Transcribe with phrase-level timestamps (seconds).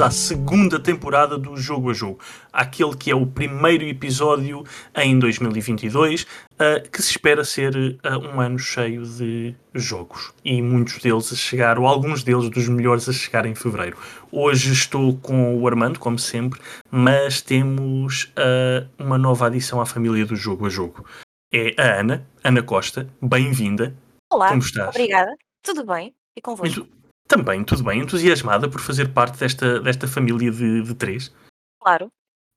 [0.00, 2.18] à segunda temporada do Jogo a Jogo,
[2.52, 4.64] aquele que é o primeiro episódio
[4.96, 10.98] em 2022, uh, que se espera ser uh, um ano cheio de jogos e muitos
[10.98, 13.96] deles a chegar, ou alguns deles dos melhores a chegar em fevereiro.
[14.32, 20.26] Hoje estou com o Armando, como sempre, mas temos uh, uma nova adição à família
[20.26, 21.04] do Jogo a Jogo.
[21.52, 23.94] É a Ana, Ana Costa, bem-vinda.
[24.32, 24.88] Olá, Como estás?
[24.88, 25.32] obrigada.
[25.62, 26.12] Tudo bem?
[26.36, 26.86] E convosco?
[27.26, 31.34] Também, tudo bem, entusiasmada por fazer parte desta, desta família de, de três.
[31.80, 32.08] Claro,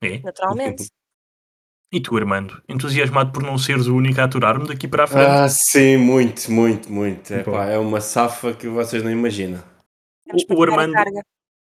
[0.02, 0.20] É.
[0.20, 0.88] naturalmente.
[1.89, 5.25] E tu, Armando, entusiasmado por não seres o único a aturar-me daqui para a frente?
[5.25, 7.34] Ah, sim, muito, muito, muito.
[7.34, 9.63] É, pá, é uma safa que vocês não imaginam.
[10.49, 10.94] O a Armando-.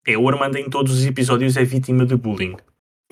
[0.05, 2.57] É, o Armando em todos os episódios é vítima de bullying.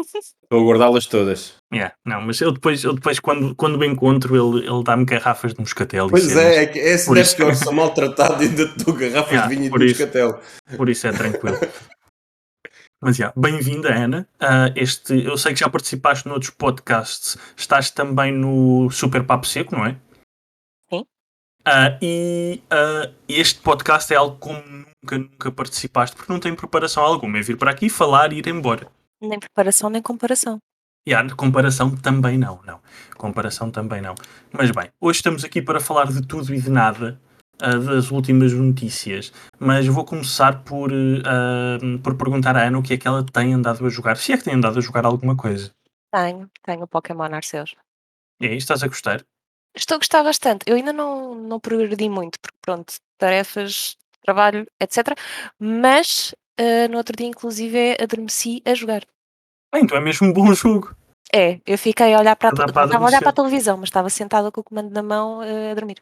[0.00, 1.54] Estou a guardá-las todas.
[1.72, 5.52] É, não, mas eu depois, eu depois quando, quando o encontro, ele, ele dá-me garrafas
[5.54, 6.08] de moscatel.
[6.08, 9.48] Pois é, é que esse deve isso- pior, sou maltratado e ainda estou garrafas Yeah,
[9.48, 10.00] de vinho e de por isso.
[10.00, 10.40] moscatel.
[10.76, 11.58] Por isso é tranquilo.
[13.00, 14.28] Mas já, bem-vinda, Ana.
[14.40, 17.36] Ah, este, eu sei que já participaste noutros podcasts.
[17.56, 19.96] Estás também no Super Papo Seco, não é?
[20.90, 21.04] Sim.
[21.64, 24.60] Ah, e ah, este podcast é algo como
[25.02, 27.38] nunca, nunca participaste, porque não tem preparação alguma.
[27.38, 28.90] É vir para aqui, falar e ir embora.
[29.20, 30.58] Nem preparação, nem comparação.
[31.06, 32.80] E há comparação também não, não.
[33.16, 34.14] Comparação também não.
[34.52, 37.18] Mas bem, hoje estamos aqui para falar de tudo e de nada,
[37.60, 39.32] ah, das últimas notícias.
[39.58, 40.92] Mas vou começar por,
[41.24, 44.16] ah, por perguntar à Ana o que é que ela tem andado a jogar.
[44.16, 45.70] Se é que tem andado a jogar alguma coisa.
[46.12, 47.74] Tenho, tenho o Pokémon Arceus.
[48.40, 49.24] E aí, estás a gostar?
[49.74, 50.64] Estou a gostar bastante.
[50.66, 55.18] Eu ainda não, não progredi muito, porque pronto, tarefas, trabalho, etc.
[55.58, 59.02] Mas ah, no outro dia, inclusive, adormeci a jogar.
[59.72, 60.94] Bem, então é mesmo um bom jogo.
[61.32, 63.88] É, eu fiquei a olhar para a, te- para a olhar para a televisão, mas
[63.88, 65.96] estava sentada com o comando na mão ah, a dormir.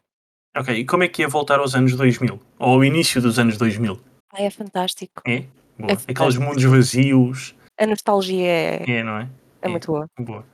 [0.55, 2.39] Ok, e como é que é voltar aos anos 2000?
[2.57, 3.99] Ou ao início dos anos 2000?
[4.33, 5.21] Ai, é fantástico.
[5.27, 5.43] É?
[5.77, 5.91] Boa.
[5.91, 6.03] É Aqueles
[6.35, 6.43] fantástico.
[6.43, 7.55] mundos vazios.
[7.79, 9.29] A nostalgia é, É, não é?
[9.61, 9.69] é é.
[9.69, 10.07] muito boa.
[10.19, 10.45] Boa.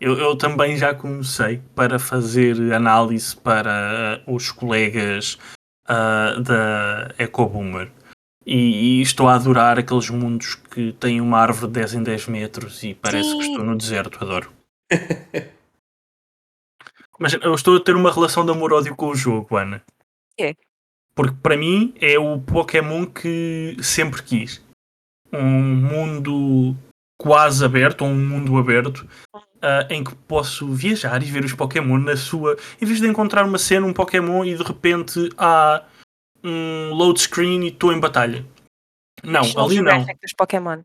[0.00, 5.38] Eu, eu também já comecei para fazer análise para uh, os colegas
[5.88, 7.88] uh, da EcoBoomer.
[8.44, 12.28] E, e estou a adorar aqueles mundos que têm uma árvore de 10 em 10
[12.28, 13.50] metros e parece que Sim.
[13.50, 14.18] estou no deserto.
[14.22, 14.52] Adoro.
[17.18, 19.82] Mas eu estou a ter uma relação de amor-ódio com o jogo, Ana.
[20.38, 20.54] É.
[21.14, 24.60] Porque para mim é o Pokémon que sempre quis.
[25.32, 26.74] Um mundo
[27.16, 29.06] quase aberto, ou um mundo aberto,
[29.60, 32.56] ah, em que posso viajar e ver os Pokémon na sua.
[32.80, 35.84] Em vez de encontrar uma cena, um Pokémon e de repente há
[36.44, 38.44] um load screen e estou em batalha.
[39.22, 39.84] Não, National ali não.
[39.84, 40.82] Geographic dos Pokémon.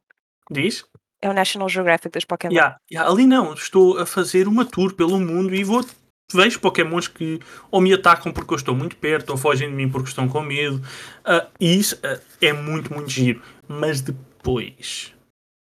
[0.52, 0.86] Diz?
[1.22, 2.54] É o National Geographic dos Pokémon.
[2.54, 3.54] Yeah, yeah, ali não.
[3.54, 5.84] Estou a fazer uma tour pelo mundo e vou.
[6.32, 7.40] Vejo Pokémons que
[7.72, 10.42] ou me atacam porque eu estou muito perto, ou fogem de mim porque estão com
[10.42, 10.82] medo.
[11.24, 13.42] Ah, e isso ah, é muito, muito giro.
[13.68, 15.14] Mas depois.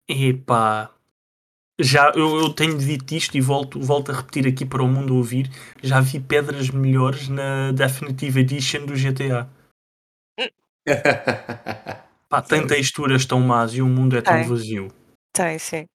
[0.09, 0.91] Epá.
[1.81, 5.16] Já, eu, eu tenho dito isto e volto, volto a repetir aqui para o mundo
[5.16, 5.50] ouvir.
[5.82, 9.49] Já vi pedras melhores na Definitive Edition do GTA.
[12.28, 14.48] Pá, tem texturas tão más e o mundo é tão Tem.
[14.48, 14.88] vazio.
[15.32, 15.87] Tem, sim.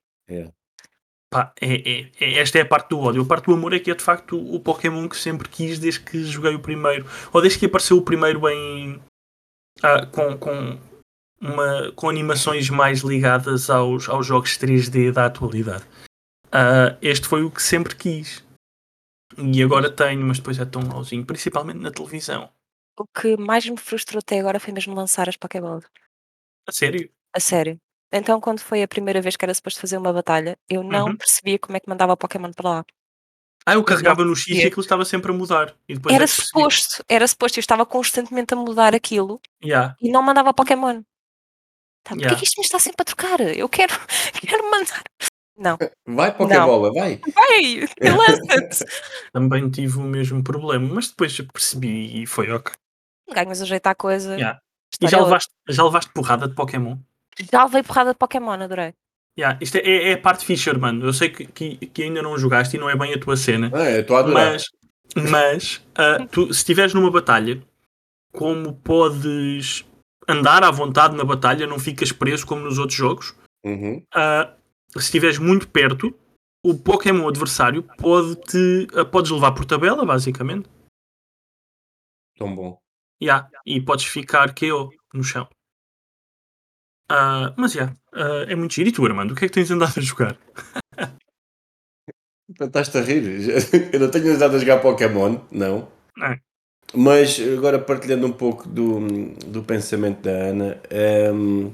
[1.29, 3.21] Pá, é, é- é- esta é a parte do ódio.
[3.21, 5.99] A parte do amor é que é de facto o Pokémon que sempre quis desde
[5.99, 7.05] que joguei o primeiro.
[7.33, 9.01] Ou desde que apareceu o primeiro em.
[9.81, 10.79] ah, com, com,
[11.41, 15.83] uma, com animações mais ligadas aos, aos jogos 3D da atualidade.
[16.51, 18.45] Ah, este foi o que sempre quis.
[19.37, 22.49] E agora tenho, mas depois é tão mauzinho, principalmente na televisão.
[22.99, 25.85] O que mais me frustrou até agora foi mesmo lançar as Pokéballs.
[26.67, 27.09] A sério?
[27.35, 27.77] A sério.
[28.11, 31.17] Então, quando foi a primeira vez que era suposto fazer uma batalha, eu não Uhum.
[31.17, 32.85] percebia como é que mandava o Pokémon para lá.
[33.65, 35.75] Ah, eu carregava no X e aquilo estava sempre a mudar.
[35.89, 36.47] E depois é era percebi.
[36.47, 39.93] suposto, era suposto, eu estava constantemente a mudar aquilo Yeah.
[40.01, 41.01] e não mandava Pokémon.
[42.03, 42.39] Tá, Porquê Yeah.
[42.39, 43.41] que isto me está sempre a trocar?
[43.41, 43.93] Eu quero,
[44.61, 45.03] quero mandar.
[45.57, 45.77] Não,
[46.07, 47.19] Vai, Pokébola, vai.
[47.33, 48.85] vai, lança-te.
[49.33, 52.73] Também tive o mesmo problema, mas depois percebi e foi ok.
[53.33, 54.35] Ganhas a jeito à coisa.
[54.35, 54.59] Yeah.
[55.01, 56.97] E já levaste, já levaste porrada de Pokémon?
[57.51, 58.93] Já levei porrada de Pokémon, adorei.
[59.37, 61.05] Yeah, isto é, é, é a parte fixe, mano.
[61.05, 63.69] Eu sei que, que, que ainda não jogaste e não é bem a tua cena,
[63.73, 64.53] Ah, eu estou a adorar.
[64.53, 64.65] mas,
[65.29, 67.61] mas ah, tu, se estiveres numa batalha,
[68.31, 69.85] como podes
[70.27, 73.35] andar à vontade na batalha, não ficas preso como nos outros jogos.
[73.63, 74.03] Uhum.
[74.15, 74.53] ah,
[74.93, 76.17] se estiveres muito perto,
[76.63, 80.67] o Pokémon adversário pode-te, ah, podes levar por tabela, basicamente.
[82.37, 82.79] Tão bom.
[83.21, 85.47] Yeah, e podes ficar KO no chão.
[87.09, 88.89] Ah, mas yeah, ah, é muito giro.
[88.89, 90.37] E tu, Armando, o que é que tens andado a jogar?
[92.59, 93.49] Estás-te a rir?
[93.93, 95.91] Eu não tenho andado a jogar Pokémon, não.
[96.21, 96.39] É.
[96.93, 98.99] Mas agora partilhando um pouco do,
[99.45, 101.71] do pensamento da Ana, ehm,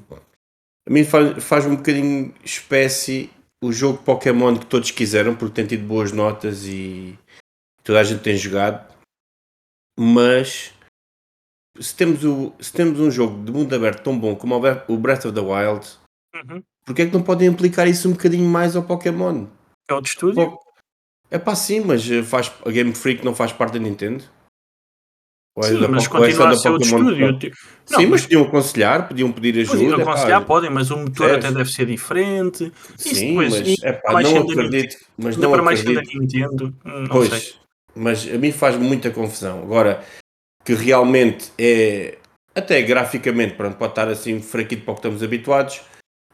[0.87, 3.29] A mim faz, faz um bocadinho espécie
[3.63, 7.17] o jogo Pokémon que todos quiseram, porque tem tido boas notas e
[7.83, 8.91] toda a gente tem jogado.
[9.97, 10.72] Mas
[11.79, 14.55] se temos, o, se temos um jogo de mundo aberto tão bom como
[14.87, 15.87] o Breath of the Wild,
[16.35, 16.63] Uhum.
[16.85, 19.45] porque é que não podem aplicar isso um bocadinho mais ao Pokémon?
[19.89, 20.57] É o de estúdio?
[21.29, 24.23] É pá, sim, mas faz, a Game Freak não faz parte da Nintendo?
[25.55, 27.39] Ou é Sim, da mas é só continua a da ser o de Pokémon estúdio.
[27.39, 29.77] Tipo, Sim, Não, mas mas podiam aconselhar, podiam pedir ajuda.
[29.77, 31.45] podiam aconselhar, podem, mas o motor percebes?
[31.45, 32.71] até deve ser diferente.
[32.97, 34.95] Sim, depois, mas epá, mais não da acredito.
[35.15, 36.19] Mas não para mais sendo da acredito.
[36.21, 37.53] Nintendo, hum, não Pois, sei.
[37.95, 39.61] mas a mim faz muita confusão.
[39.61, 40.03] Agora,
[40.63, 42.17] que realmente é,
[42.55, 45.81] até graficamente, pronto, pode estar assim fraquito para o que estamos habituados,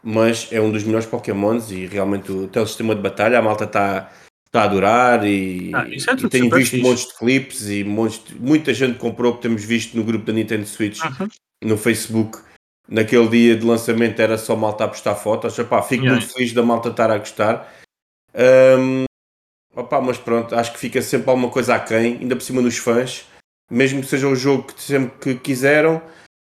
[0.04, 4.12] mas é um dos melhores Pokémons e realmente o telesistema de batalha, a malta está
[4.46, 6.82] está a adorar e, Ah, é e tenho visto fixe.
[6.82, 10.34] montes de clipes e montes de- muita gente comprou que temos visto no grupo da
[10.34, 11.28] Nintendo Switch Uhum.
[11.64, 12.40] no Facebook.
[12.88, 15.60] Naquele dia de lançamento era só malta a postar fotos.
[15.60, 16.20] Epá, fico Yeah.
[16.20, 17.72] muito feliz da malta estar a gostar.
[18.34, 19.04] Ahm,
[19.76, 23.26] opá, mas pronto, acho que fica sempre alguma coisa aquém, ainda por cima dos fãs,
[23.70, 26.02] mesmo que seja o jogo que sempre que quiseram,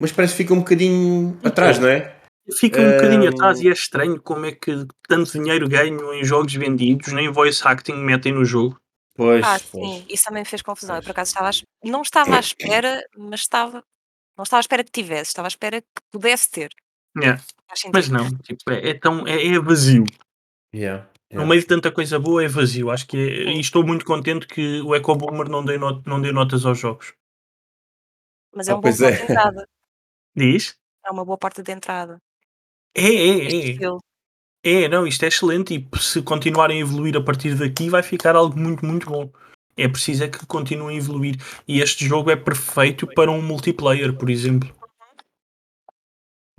[0.01, 2.13] mas parece que fica um bocadinho atrás, não é?
[2.59, 3.29] Fica um bocadinho Hum.
[3.29, 7.67] atrás e é estranho como é que tanto dinheiro ganham em jogos vendidos, nem voice
[7.67, 8.77] acting metem no jogo.
[9.17, 9.83] Pois, Ah, pois.
[9.85, 10.95] sim, isso também me fez confusão.
[10.97, 11.51] Eu por acaso estava à
[11.89, 13.83] não estava à espera, mas estava.
[14.37, 16.69] Não estava à espera que tivesse, estava à espera que pudesse ter.
[17.17, 17.41] Yeah.
[17.67, 17.93] Faz sentido.
[17.95, 20.03] Mas não, tipo, é, é tão, é, é vazio.
[20.75, 21.49] Yeah, No yeah.
[21.49, 22.91] meio de tanta coisa boa é vazio.
[22.91, 26.21] Acho que é, e estou muito contente que o Eco Boomer não dê, not, não
[26.21, 27.13] dê notas aos jogos.
[28.53, 29.11] Mas é Ah, um bom ponto é.
[29.11, 29.67] de entrada.
[30.35, 30.77] Diz?
[31.05, 32.21] É uma boa porta de entrada.
[32.95, 33.77] É, é, é.
[34.63, 38.35] É, não, isto é excelente e se continuarem a evoluir a partir daqui vai ficar
[38.35, 39.31] algo muito, muito bom.
[39.77, 41.35] É preciso é que continuem a evoluir.
[41.67, 44.73] E este jogo é perfeito para um multiplayer, por exemplo.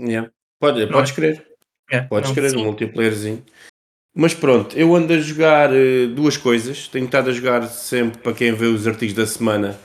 [0.00, 0.30] Yeah.
[0.60, 1.14] Pode, Não podes é?
[1.14, 1.56] crer,
[1.90, 2.34] É, podes não.
[2.34, 2.56] crer, Sim.
[2.58, 3.44] um multiplayerzinho.
[4.18, 6.88] Mas pronto, eu ando a jogar eh, duas coisas.
[6.88, 9.78] Tenho estado a jogar sempre, para quem vê os artigos da semana,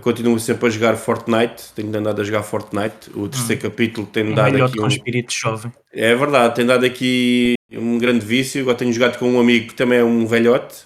[0.00, 1.72] continuo sempre a jogar Fortnite.
[1.72, 3.10] Tenho andado a jogar Fortnite.
[3.14, 5.72] O terceiro capítulo tem Um dado aqui com um, espírito jovem.
[5.92, 8.60] É verdade, tem dado aqui um grande vício.
[8.62, 10.84] Agora tenho jogado com um amigo que também é um velhote,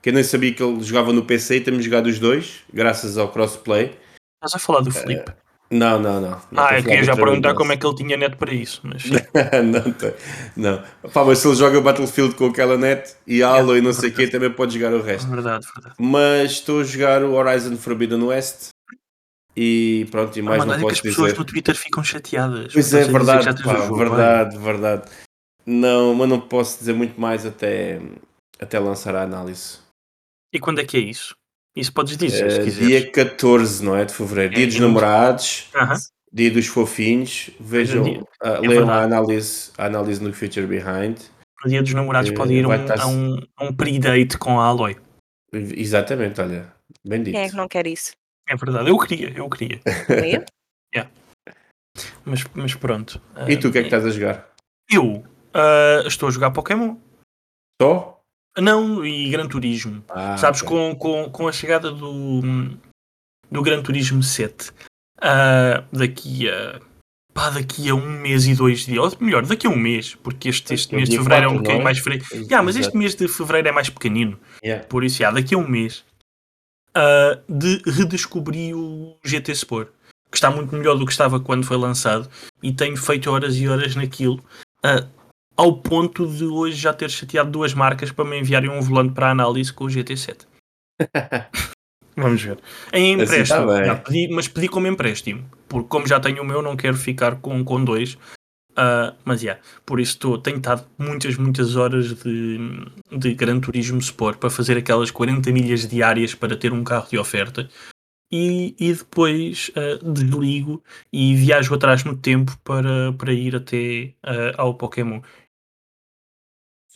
[0.00, 3.18] que eu nem sabia que ele jogava no PC e temos jogado os dois, graças
[3.18, 3.92] ao crossplay.
[4.42, 5.30] Estás a falar do Flip?
[5.70, 6.40] Não, não, não.
[6.50, 8.54] não ah, eu estou a queria já perguntar como é que ele tinha net para
[8.54, 8.80] isso.
[8.84, 9.04] Mas
[9.64, 10.14] não, tem,
[10.56, 10.82] não.
[11.12, 14.14] Pá, mas se ele joga Battlefield com aquela net e Halo e não sei o
[14.14, 15.28] que, também pode jogar o resto.
[15.28, 15.94] verdade, verdade.
[15.98, 18.70] Mas estou a jogar o Horizon Forbidden West
[19.60, 21.38] e pronto, e mais Ah, não é que posso as pessoas dizer.
[21.38, 22.72] no Twitter ficam chateadas.
[22.72, 25.10] Pois é, dizer que verdade, pá, jogo, verdade, verdade.
[25.66, 28.00] Não, mas não posso dizer muito mais até,
[28.58, 29.80] até lançar a análise.
[30.52, 31.36] E quando é que é isso?
[31.76, 32.88] Isso podes dizer, se Eh, quiseres.
[33.02, 34.04] dia 14, não é?
[34.04, 34.52] De fevereiro.
[34.52, 34.86] É Dia dos lindo.
[34.88, 35.94] namorados, Aham.
[36.32, 37.50] dia dos fofinhos.
[37.60, 41.18] Vejam, ah, é leiam a análise, a análise no Future Behind.
[41.64, 44.58] No dia dos namorados Eh, pode ir um, estar- a um, a um pre-date com
[44.60, 44.96] a Aloy.
[45.52, 46.72] Exatamente, olha,
[47.04, 47.34] bem dito.
[47.34, 48.12] Quem é que não quer isso?
[48.48, 49.80] É verdade, eu queria, eu queria.
[50.08, 50.46] Não é?
[52.24, 53.20] Mas, mas pronto.
[53.48, 54.54] E tu, o que é que Ah, estás a jogar?
[54.90, 56.96] Eu ah, estou a jogar Pokémon.
[57.80, 58.17] Só?
[58.60, 60.02] Não, e Gran Turismo.
[60.08, 60.68] Ah, Sabes, ok.
[60.68, 62.42] com, com, com a chegada do,
[63.50, 64.70] do Gran Turismo 7,
[65.20, 66.80] ah, daqui a.
[67.34, 70.48] Pá, daqui a um mês e dois dias, ou melhor, daqui a um mês, porque
[70.48, 71.84] este, este mês de fevereiro é um bocadinho é?
[71.84, 72.20] mais frio.
[72.32, 74.84] Yeah, mas este mês de fevereiro é mais pequenino, Yeah.
[74.86, 76.04] por isso, yeah, daqui a um mês,
[76.94, 79.88] ah, de redescobrir o GT Sport,
[80.32, 82.28] que está muito melhor do que estava quando foi lançado,
[82.60, 84.42] e tenho feito horas e horas naquilo,
[84.82, 85.06] ah,
[85.58, 89.30] ao ponto de hoje já ter chateado duas marcas para me enviarem um volante para
[89.30, 90.46] análise com o GT7.
[92.16, 92.58] Vamos ver.
[92.92, 93.86] Em Assim empréstimo, tá bem.
[93.86, 97.36] não, pedi- mas pedi como empréstimo, porque como já tenho o meu, não quero ficar
[97.36, 98.18] com, com dois.
[98.76, 102.58] Ah, mas yeah, por isso estou, tenho estado muitas, muitas horas de,
[103.10, 107.18] de Gran Turismo Sport para fazer aquelas 40 milhas diárias para ter um carro de
[107.18, 107.68] oferta
[108.32, 114.54] e, e depois ah, desligo e viajo atrás no tempo para, para ir até ah,
[114.58, 115.20] ao Pokémon.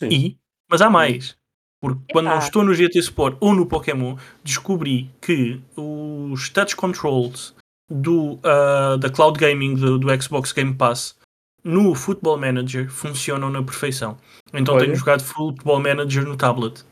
[0.09, 0.15] Sim.
[0.15, 0.37] E,
[0.69, 1.35] mas há mais.
[1.81, 7.53] Porque quando não estou no GT Sport ou no Pokémon, descobri que os touch controls
[7.89, 11.17] do, ah, da Cloud Gaming do, do Xbox Game Pass
[11.63, 14.17] no Football Manager funcionam na perfeição.
[14.53, 14.85] Então Olha.
[14.85, 16.85] tenho jogado Football Manager no tablet.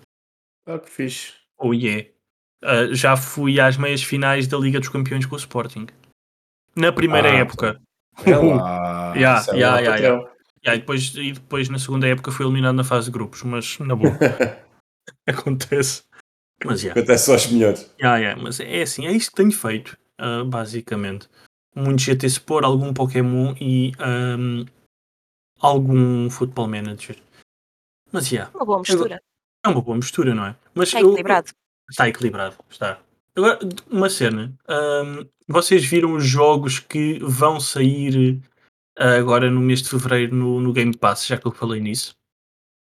[0.67, 1.33] Ah, que fixe.
[1.57, 2.07] Oh yeah.
[2.63, 5.87] Ah, já fui às meias finais da Liga dos Campeões com o Sporting.
[6.75, 7.81] Na primeira Ah, época.
[8.25, 9.13] É lá.
[9.15, 9.89] Yeah, Isso é yeah,
[10.19, 10.30] lá,
[10.65, 10.75] yeah.
[10.75, 13.95] E depois, e depois na segunda época fui eliminado na fase de grupos, mas na
[13.95, 14.11] boa.
[15.27, 16.03] Acontece.
[16.63, 16.99] Mas yeah.
[16.99, 17.91] Acontece só aos melhores.
[17.99, 21.27] Yeah, yeah, mas é assim, é isto que tenho feito, ah, basicamente.
[21.75, 24.65] Muito GT Sport, algum Pokémon e ahm,
[25.59, 27.17] algum Football Manager.
[28.11, 29.21] Mas, yeah, Uma boa mistura.
[29.65, 30.55] é uma boa mistura, não é?
[30.75, 31.51] Mas Está eu- equilibrado.
[31.89, 32.99] Está equilibrado, está.
[33.35, 34.53] Agora, uma cena.
[34.69, 38.41] hum, vocês viram os jogos que vão sair
[39.01, 42.15] agora no mês de fevereiro no, no Game Pass, já que eu falei nisso?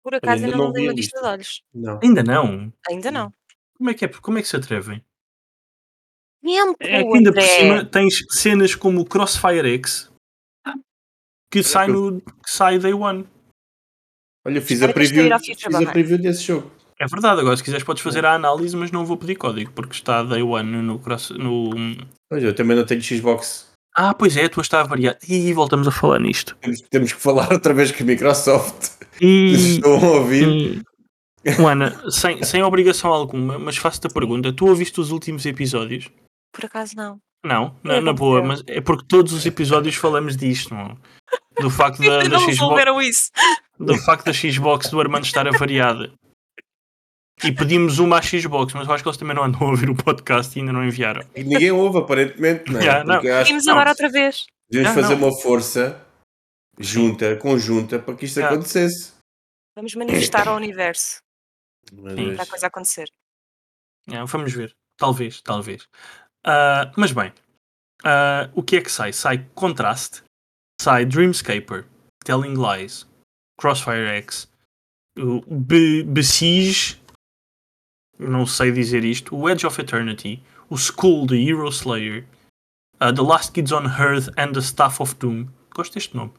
[0.03, 1.31] Por acaso ainda ainda não não dei vi uma a vista de lista.
[1.33, 1.63] olhos.
[1.75, 2.01] Não.
[2.03, 2.73] Ainda não.
[2.89, 3.33] Ainda não.
[3.77, 5.03] Como é que, é, como é que se atrevem?
[6.45, 7.59] Tempo, É que ainda por André.
[7.59, 10.11] cima tens cenas como o Crossfire X
[11.51, 13.29] que sai, no, que sai Day One.
[14.45, 16.71] Olha, eu fiz a preview, fiz a preview desse jogo.
[16.99, 19.93] É verdade, agora se quiseres podes fazer a análise, mas não vou pedir código, porque
[19.95, 21.31] está Day One no cross.
[21.31, 21.71] No...
[22.33, 23.72] Olha, eu também não tenho Xbox.
[23.95, 25.17] Ah, pois é, a tua está a variar.
[25.29, 26.57] E voltamos a falar nisto.
[26.61, 28.91] Temos, temos que falar outra vez com a Microsoft.
[29.21, 30.83] E, Estão a ouvir.
[31.45, 36.09] e- Ana, sem, sem obrigação alguma, mas faço-te a pergunta: tu ouviste os últimos episódios?
[36.53, 37.19] Por acaso não.
[37.45, 40.97] Não, na, É, na não boa, mas é porque todos os episódios falamos disto, não?
[41.61, 43.07] Do facto da, da Xbox.
[43.09, 43.31] isso.
[43.81, 46.13] do facto da Xbox do Armando estar avariada.
[47.45, 49.91] E pedimos uma à Xbox, mas eu acho que eles também não andam a ouvir
[49.91, 51.23] o podcast e ainda não enviaram.
[51.35, 52.83] E ninguém ouve, aparentemente, não é?
[52.85, 53.21] Yeah, não.
[53.23, 53.73] Não.
[53.73, 54.47] agora outra vez.
[54.71, 55.29] devíamos Ah, fazer não.
[55.29, 56.01] uma força
[56.79, 58.55] junta, conjunta, para que isto Yeah.
[58.55, 59.13] acontecesse.
[59.77, 61.21] Vamos manifestar ao universo
[62.37, 63.09] para a coisa acontecer.
[64.11, 64.75] É, vamos ver.
[64.99, 65.89] Talvez, talvez.
[66.45, 67.33] Ah, mas bem,
[68.05, 69.13] ah, o que é que sai?
[69.13, 70.23] Sai Contrast,
[70.81, 71.87] sai Dreamscaper,
[72.25, 73.07] Telling Lies,
[73.59, 74.49] Crossfire X,
[76.07, 77.02] Besiege,
[78.19, 82.27] não sei dizer isto, o Edge of Eternity, o Skull de Hero Slayer,
[83.01, 85.47] ah, The Last Kids on Earth and the Staff of Doom.
[85.75, 86.33] Gosto deste nome.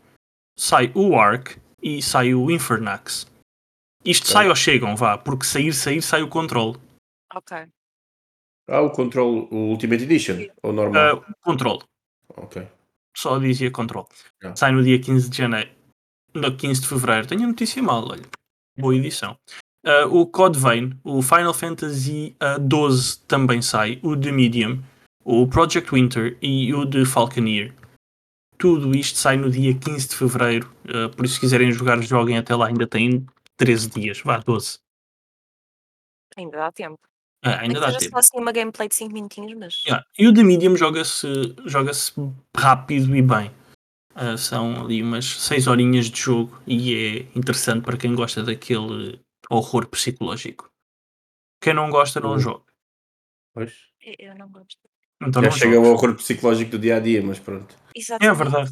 [0.57, 3.25] Sai o Ark e sai o Infernax.
[4.05, 4.33] Isto Ok.
[4.33, 6.75] sai ou chegam, vá, porque sair, sair, sai o Control.
[7.33, 7.67] Ok.
[8.69, 11.25] Ah, o Control, o Ultimate Edition, ou Ah, normal?
[11.41, 11.83] control.
[12.37, 12.67] ok.
[13.15, 14.07] Só dizia control.
[14.43, 14.55] Ah.
[14.55, 15.69] Sai no dia 15 de janeiro.
[16.33, 17.27] No 15 de fevereiro.
[17.27, 18.23] Tenho a notícia mal, olha.
[18.77, 19.37] Boa edição.
[19.85, 23.99] Ah, o Code Vein, o Final Fantasy ah, 12 também sai.
[24.01, 24.81] O The Medium,
[25.23, 27.73] o Project Winter e o The Falconeer.
[28.57, 30.73] Tudo isto sai no dia 15 de fevereiro.
[30.87, 32.67] Ah, por isso, se quiserem jogar, joguem até lá.
[32.67, 33.25] Ainda têm
[33.57, 34.21] 13 dias.
[34.21, 34.79] Vá, 12.
[36.37, 36.99] Ainda dá tempo.
[37.43, 38.11] Ah, ainda dá tempo.
[38.11, 39.83] só assim uma gameplay de 5 minutinhos, mas.
[39.85, 40.05] Yeah.
[40.17, 41.27] E o The Medium joga-se
[41.65, 41.91] joga
[42.55, 43.51] rápido e bem.
[44.15, 49.19] Ah, são ali umas 6 horinhas de jogo e é interessante para quem gosta daquele
[49.49, 50.71] horror psicológico.
[51.61, 52.39] Quem não gosta não Uhum.
[52.39, 52.65] joga.
[53.53, 53.73] Pois.
[54.19, 54.77] Eu não gosto.
[55.21, 55.87] Então Já não chega joga.
[55.87, 57.73] ao horror psicológico do dia a dia, mas pronto.
[57.95, 58.37] É Exatamente.
[58.37, 58.71] verdade.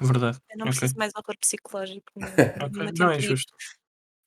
[0.00, 0.38] verdade.
[0.50, 2.06] Eu não preciso mais de horror psicológico.
[2.16, 2.20] no-
[2.60, 3.26] no Ok, meu Não tempo é livre.
[3.28, 3.52] justo.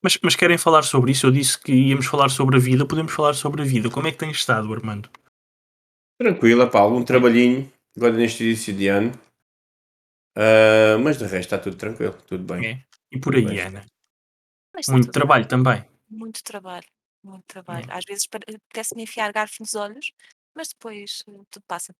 [0.04, 1.26] Mas, mas querem falar sobre isso?
[1.26, 2.86] Eu disse que íamos falar sobre a vida.
[2.86, 3.90] Podemos falar sobre a vida.
[3.90, 5.10] Como é que tens estado, Armando?
[6.20, 9.12] Tranquila, pá, algum trabalhinho agora neste início de ano.
[10.36, 12.66] Ah, mas de resto está tudo tranquilo, tudo bem.
[12.68, 12.84] É.
[13.12, 13.60] E por aí.
[13.60, 13.86] Ana?
[14.74, 15.82] Mas está Muito tudo trabalho também.
[15.82, 15.86] bem.
[16.10, 16.86] Muito trabalho.
[17.24, 17.86] Muito trabalho.
[17.90, 17.94] É.
[17.98, 20.12] Às vezes pare- apetece-me enfiar garfo nos olhos,
[20.56, 21.94] mas depois eh, tudo passa.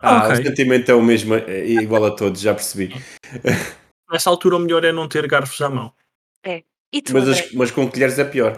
[0.00, 0.32] Ah, Ok.
[0.40, 2.90] o sentimento é o mesmo, é igual a todos, já percebi.
[4.10, 5.92] Nessa altura, o melhor é não ter garfos à mão.
[6.92, 7.40] E tu, Mas, André?
[7.40, 8.54] as- mas com colheres é pior.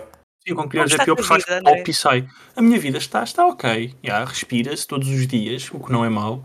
[0.46, 1.76] Sim, com colheres é está a pior tua porque faz vida, André?
[1.78, 2.28] pop e sai.
[2.56, 3.94] A minha vida está, está ok.
[4.02, 6.44] Já, Respira-se todos os dias, o que não é mau.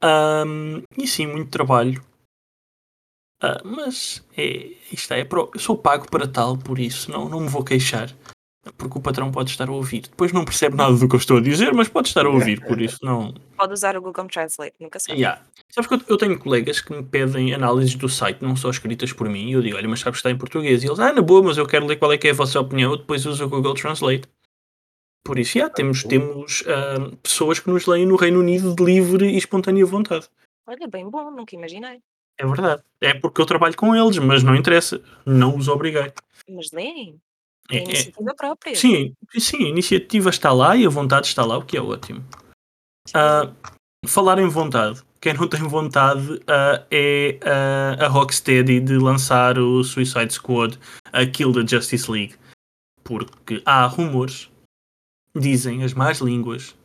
[0.00, 2.02] Ahm, e sim, muito trabalho.
[3.40, 7.40] Ah, mas é, isto é, pro- eu sou pago para tal, por isso não, não
[7.40, 8.10] me vou queixar.
[8.76, 10.00] Porque o patrão pode estar a ouvir.
[10.02, 12.60] Depois não percebe nada do que eu estou a dizer, mas pode estar a ouvir,
[12.66, 13.32] por isso não.
[13.56, 15.20] Pode usar o Google Translate, nunca sabe.
[15.20, 15.40] Yeah.
[15.68, 19.12] Sabes que eu, eu tenho colegas que me pedem análises do site, não só escritas
[19.12, 20.82] por mim, e eu digo, olha, mas sabes que está em português.
[20.82, 22.58] E eles, ah, na boa, mas eu quero ler qual é que é a vossa
[22.58, 24.28] opinião, eu depois uso o Google Translate.
[25.24, 29.28] Por isso, yeah, temos, temos ah, pessoas que nos leem no Reino Unido de livre
[29.28, 30.28] e espontânea vontade.
[30.66, 32.00] Olha, bem bom, nunca imaginei.
[32.38, 32.82] É verdade.
[33.00, 35.00] É porque eu trabalho com eles, mas não interessa.
[35.24, 36.12] Não os obriguei.
[36.48, 37.20] Mas leem.
[37.70, 38.74] É- É é- iniciativa própria.
[38.76, 42.24] sim, sim, a iniciativa está lá e a vontade está lá, o que é ótimo.
[43.12, 43.52] Ah,
[44.06, 45.02] falar em vontade.
[45.20, 50.78] Quem não tem vontade ah, é ah, a Rocksteady de lançar o Suicide Squad,
[51.12, 52.36] a Kill the Justice League.
[53.02, 54.48] Porque há rumores,
[55.34, 56.76] dizem as más línguas,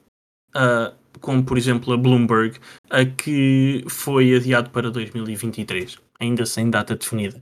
[0.55, 2.57] ah, como por exemplo a Bloomberg,
[2.89, 7.41] a que foi adiado para 2023, ainda sem data definida.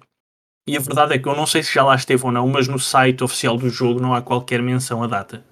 [0.67, 2.67] E a verdade é que eu não sei se já lá esteve ou não, mas
[2.67, 5.43] no site oficial do jogo não há qualquer menção à data.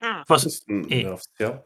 [0.00, 1.02] Ah, Você- Isso Não É.
[1.02, 1.64] é oficial.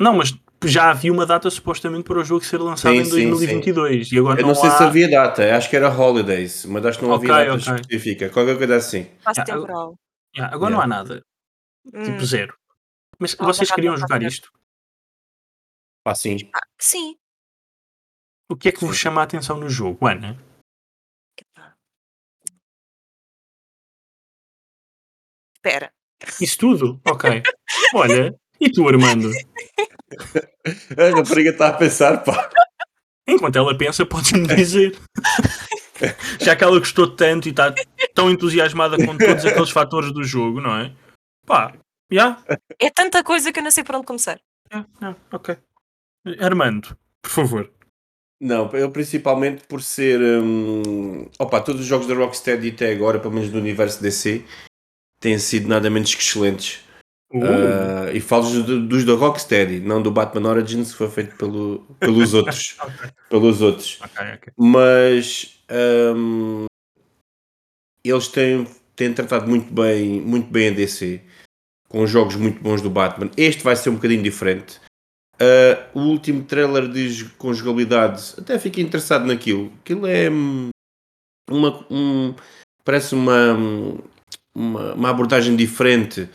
[0.00, 0.34] Não, mas
[0.64, 4.18] já havia uma data supostamente para o jogo ser lançado Sim, em sim, 2022 e
[4.18, 4.72] agora Eu não, não sei há...
[4.72, 7.74] se havia data, acho que era Holidays, mas acho que não havia Ok, data ok.
[7.80, 9.06] específica, qualquer coisa assim.
[9.24, 9.94] Ah, temporal.
[10.36, 11.22] Yeah, agora não há nada,
[11.86, 12.54] Hum, tipo zero.
[13.24, 14.52] Mas Ah, vocês queriam não jogar isto?
[16.04, 16.36] Ah, sim.
[16.54, 17.16] ah, sim.
[18.50, 20.38] O que é que vos chama a atenção no jogo, Ana?
[25.56, 25.90] Espera.
[26.38, 27.00] Isso tudo?
[27.06, 27.42] Ok.
[27.94, 29.30] Olha, e tu, Armando?
[30.98, 32.50] A rapariga está a pensar, pá.
[33.26, 34.98] Enquanto ela pensa, podes-me dizer.
[36.40, 37.74] Já que ela gostou tanto e está
[38.14, 40.94] tão entusiasmada com todos aqueles fatores do jogo, não é?
[41.46, 41.74] Pá,
[42.10, 42.42] já?
[42.78, 44.40] É tanta coisa que eu não sei por onde começar.
[44.72, 45.56] Yeah, yeah, ok.
[46.40, 47.70] Armando, por favor.
[48.40, 50.20] Não, eu principalmente por ser.
[50.20, 54.44] hum, opa, todos os jogos da Rocksteady até agora, pelo menos do universo DC,
[55.20, 56.82] têm sido nada menos que excelentes.
[57.32, 61.36] Uh, Ah, e falo dos, dos da Rocksteady, não do Batman Origins, que foi feito
[61.36, 62.76] pelo, pelos outros.
[62.78, 63.98] ok, pelos outros.
[64.02, 64.52] ok, ok.
[64.56, 65.58] Mas
[66.16, 66.66] hum,
[68.04, 71.20] eles têm, têm tratado muito bem, muito bem a DC,
[71.94, 73.30] com jogos muito bons do Batman.
[73.36, 74.80] Este vai ser um bocadinho diferente.
[75.38, 79.72] Ah, o último trailer diz com jogabilidade, até fiquei interessado naquilo.
[79.80, 80.70] Aquilo é hum,
[81.48, 82.34] uma, um-
[82.84, 83.98] parece uma, hum,
[84.52, 86.28] uma, uma abordagem diferente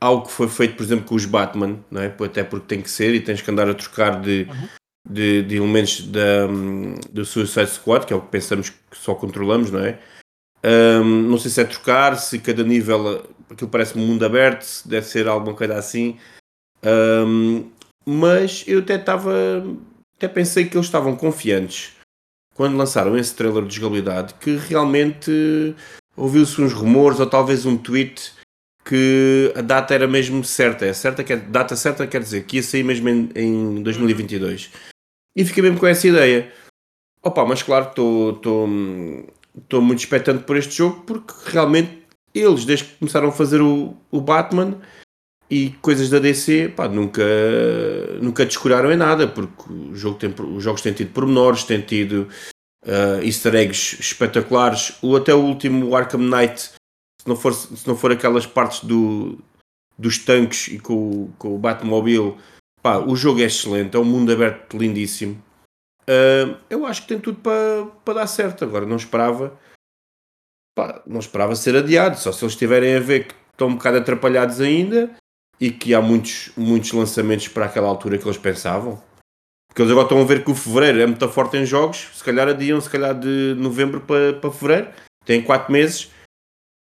[0.00, 2.06] ao que foi feito, por exemplo, com os Batman, não é?
[2.24, 4.68] até porque tem que ser e tens que andar a trocar de, Uhum.
[5.08, 9.14] de, de elementos da, hum, do Suicide Squad, que é o que pensamos que só
[9.14, 10.00] controlamos, não é?
[10.64, 15.06] Hum, não sei se é trocar, se cada nível aquilo parece um mundo aberto, deve
[15.06, 16.18] ser alguma coisa assim.
[16.84, 17.70] Hum,
[18.04, 19.32] mas eu até estava.
[20.16, 21.92] Até pensei que eles estavam confiantes
[22.54, 25.76] quando lançaram esse trailer de jogabilidade que realmente
[26.16, 28.32] ouviu-se uns rumores ou talvez um tweet
[28.84, 30.86] que a data era mesmo certa.
[30.86, 34.70] É certa, quer, data certa quer dizer que ia sair mesmo em, em 2022.
[35.36, 36.52] E fiquei mesmo com essa ideia.
[37.22, 38.66] Opa, mas claro, estou
[39.80, 44.20] muito expectante por este jogo porque realmente eles, desde que começaram a fazer o, o
[44.20, 44.80] Batman
[45.50, 47.24] e coisas da DC, pá, nunca,
[48.20, 52.28] nunca descuraram em nada, porque o jogo tem, os jogos têm tido pormenores, têm tido
[52.86, 54.96] ah, easter eggs espetaculares.
[55.02, 59.38] O, até o último Arkham Knight, se não for, se não for aquelas partes do,
[59.98, 62.36] dos tanques e com, com o Batmobile,
[62.82, 65.42] pá, o jogo é excelente, é um mundo aberto lindíssimo.
[66.08, 68.64] Ah, eu acho que tem tudo para para dar certo.
[68.64, 69.58] Agora, não esperava,
[70.78, 73.96] pá, não esperava ser adiado, só se eles estiverem a ver que estão um bocado
[73.98, 75.10] atrapalhados ainda
[75.60, 79.02] e que há muitos, muitos lançamentos para aquela altura que eles pensavam.
[79.66, 82.22] Porque eles agora estão a ver que o fevereiro é muito forte em jogos, se
[82.22, 84.88] calhar adiam, se calhar de novembro para, para fevereiro,
[85.24, 86.12] tem 4 meses,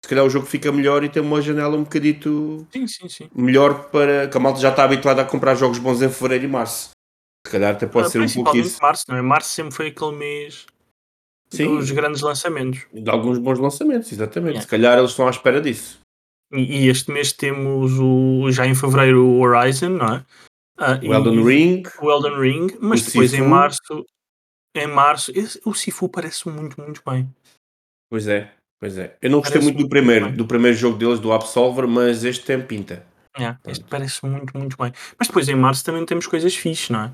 [0.04, 3.30] se calhar o jogo fica melhor e tem uma janela um bocadito Sim, sim, sim.
[3.34, 6.48] melhor para que a malta já está habituada a comprar jogos bons em fevereiro e
[6.48, 6.90] março.
[7.46, 8.78] Se calhar até pode Ah, ser um pouco isso.
[8.82, 9.22] março, não é?
[9.22, 10.66] Março sempre foi aquele mês
[11.52, 12.86] Sim, dos grandes lançamentos.
[12.92, 14.50] de alguns bons lançamentos, exatamente.
[14.50, 14.62] Yeah.
[14.62, 15.98] Se calhar eles estão à espera disso.
[16.52, 20.24] E, e este mês temos o, já em fevereiro o Horizon, não é?
[20.78, 23.48] Ah, O Elden Ring, O Elden Ring, mas depois em Sifu.
[23.48, 24.06] março,
[24.74, 27.28] em março, esse- o Sifu parece muito, muito bem.
[28.10, 29.16] pois é, pois é.
[29.20, 30.36] Eu não gostei Parece muito do muito primeiro, bem.
[30.36, 33.04] do primeiro jogo deles, do Absolver, mas este tem pinta.
[33.38, 34.92] Yeah, este parece muito, muito bem.
[35.18, 37.12] Mas depois em março também temos coisas fixes, não é?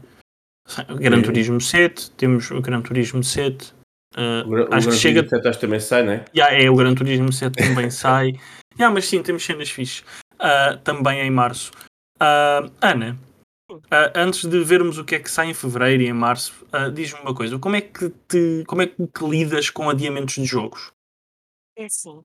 [0.99, 1.23] Gran Sim.
[1.23, 3.75] Turismo 7, temos o Gran Turismo 7.
[4.17, 5.21] Ah, O, Gra- o acho que Gran chega.
[5.23, 6.25] Turismo 7 acho que também sai, não é?
[6.35, 8.33] Yeah, é, o Gran Turismo 7 também sai.
[8.79, 10.05] Yeah, mas sim, temos cenas fixes.
[10.39, 11.71] Ah, também em março.
[12.21, 13.19] Ah, Ana,
[14.15, 17.35] antes de vermos o que é que sai em fevereiro e em março, diz-me uma
[17.35, 20.93] coisa: como é que te, como é que lidas com adiamentos de jogos?
[21.77, 22.23] É assim.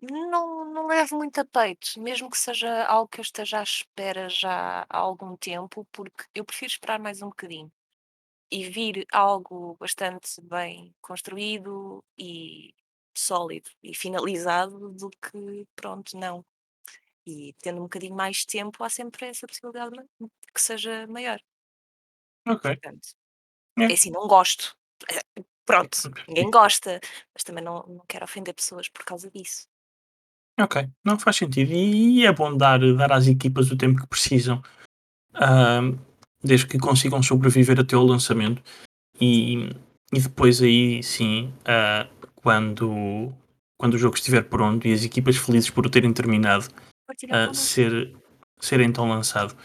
[0.00, 4.28] Não, não levo muito a peito, mesmo que seja algo que eu esteja à espera
[4.28, 7.68] já há algum tempo, porque eu prefiro esperar mais um bocadinho
[8.50, 12.74] e vir algo bastante bem construído e
[13.16, 16.44] sólido e finalizado do que pronto, não.
[17.26, 21.38] E tendo um bocadinho mais de tempo, há sempre essa possibilidade ma- que seja maior.
[22.46, 22.62] Ok.
[22.62, 23.08] Portanto,
[23.78, 23.84] É.
[23.84, 24.76] é assim, não gosto.
[25.10, 26.98] Eh, Pronto, ninguém gosta,
[27.34, 29.66] mas também não, não quero ofender pessoas por causa disso.
[30.58, 31.70] Ok, não faz sentido.
[31.72, 34.62] E é bom dar, dar às equipas o tempo que precisam,
[35.34, 35.98] ahm,
[36.42, 38.62] desde que consigam sobreviver até o lançamento.
[39.20, 39.70] E,
[40.12, 43.32] e depois aí sim, ah, quando,
[43.76, 46.68] quando o jogo estiver pronto e as equipas felizes por o terem terminado,
[47.22, 47.54] connosco.
[47.54, 48.14] ser,
[48.60, 49.56] ser então lançado.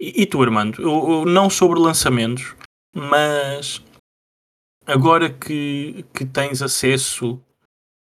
[0.00, 2.54] E, e tu, Armando, eu, eu não sobre lançamentos,
[2.94, 3.82] mas
[4.86, 7.40] agora que, que tens acesso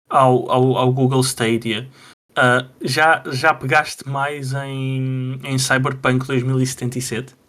[0.09, 1.89] ao, ao, ao Google Stadia,
[2.37, 7.40] ah, já, já pegaste mais em, em Cyberpunk 2077?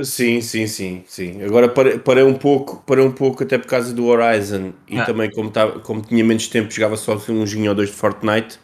[0.00, 1.42] Sim, sim, sim, sim.
[1.42, 5.04] Agora parei, parei um pouco, parei um pouco até por causa do Horizon e Ah.
[5.04, 7.96] também como, tava, como tinha menos tempo jogava só assim um joguinho ou dois de
[7.96, 8.58] Fortnite.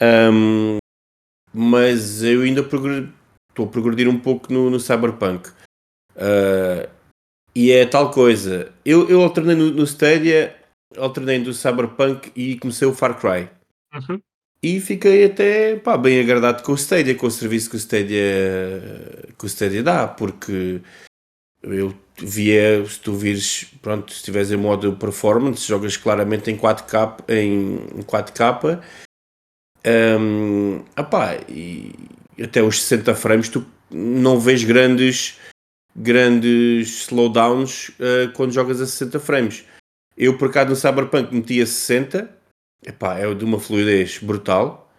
[0.00, 0.78] Ahm,
[1.52, 3.08] mas eu ainda progre-
[3.50, 5.50] estou a progredir um pouco no, no Cyberpunk.
[6.16, 6.88] Ah,
[7.54, 8.72] E é tal coisa.
[8.84, 10.56] Eu, eu alternei no, no Stadia,
[10.96, 13.50] alternei do Cyberpunk e comecei o Far Cry.
[13.94, 14.22] Uhum.
[14.62, 18.22] E fiquei até pá, bem agradado com o Stadia, com o serviço que o Stadia,
[19.36, 20.80] que o Stadia dá, porque
[21.64, 27.24] eu via, se tu vires, pronto, se estiveres em modo performance, jogas claramente em 4K,
[27.28, 28.80] em 4K,
[30.20, 31.92] um, opá, e
[32.40, 35.38] até os 60 frames tu não vês grandes
[35.94, 39.64] grandes slowdowns uh, quando jogas a 60 frames.
[40.16, 42.30] Eu por acaso no Cyberpunk meti a 60,
[42.84, 44.92] epá, é de uma fluidez brutal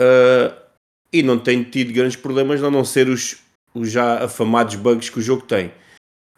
[0.00, 0.54] uh,
[1.12, 3.42] e não tenho tido grandes problemas a não ser os,
[3.74, 5.72] os já afamados bugs que o jogo tem.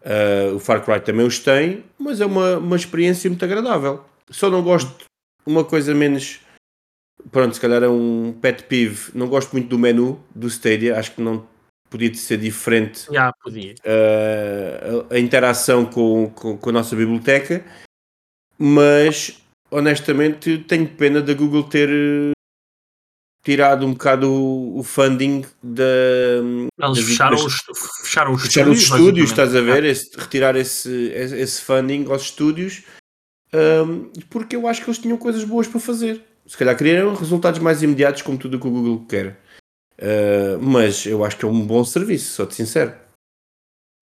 [0.03, 4.05] Uh, o Far Cry também os tem, mas é uma, uma experiência muito agradável.
[4.31, 5.05] Só não gosto
[5.45, 6.40] uma coisa menos.
[7.31, 9.11] Pronto, se calhar é um pet peeve.
[9.14, 10.99] Não gosto muito do menu do Stadia.
[10.99, 11.47] Acho que não
[11.90, 13.07] podia ser diferente.
[13.12, 13.75] Já, podia.
[13.85, 17.64] Uh, a, a, interação com, com, com, a nossa biblioteca.
[18.57, 19.39] Mas,
[19.70, 21.88] honestamente, tenho pena da Google ter
[23.42, 25.83] tirado um bocado o, funding da.
[26.78, 27.62] Eles fecharam, os,
[28.02, 28.90] fecharam os fecharam estúdios.
[28.90, 29.85] Os estúdios estás a ver?
[29.85, 32.85] Esse, retirar esse, esse funding aos estúdios,
[33.52, 36.22] um, porque eu acho que eles tinham coisas boas para fazer.
[36.46, 39.40] Se calhar queriam resultados mais imediatos, como tudo o que o Google quer.
[39.98, 42.92] Uh, mas eu acho que é um bom serviço, sou-te sincero.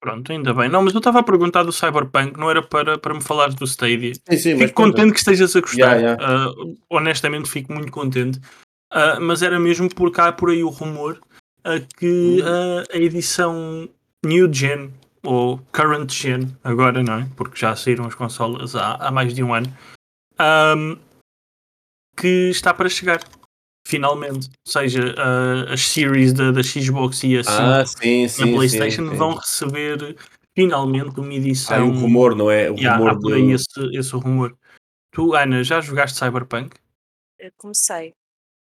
[0.01, 0.69] Pronto, ainda bem.
[0.69, 3.65] Não, mas eu estava a perguntar do Cyberpunk, não era para, para me falar do
[3.65, 4.15] Stadia.
[4.15, 5.97] Sim, sim, fico contente que estejas a gostar.
[5.97, 6.51] Yeah, yeah.
[6.51, 8.39] Uh, honestamente, fico muito contente.
[8.93, 11.21] Uh, mas era mesmo porque há por aí o rumor
[11.67, 13.89] uh, que uh, a edição
[14.25, 14.93] New Gen
[15.25, 17.29] ou Current Gen, agora não é?
[17.37, 19.67] Porque já saíram as consolas há, há mais de um ano,
[20.77, 20.97] um,
[22.17, 23.21] que está para chegar.
[23.89, 25.15] Finalmente, ou seja,
[25.73, 30.15] as series da, da Xbox e assim ah, sim, sim, na PlayStation sim, vão receber
[30.55, 31.75] finalmente uma edição.
[31.75, 32.71] Há um rumor, não é?
[32.71, 34.55] O yeah, rumor há por aí esse, esse rumor.
[35.11, 36.77] Tu, Ana, já jogaste Cyberpunk?
[37.39, 38.15] Eu comecei.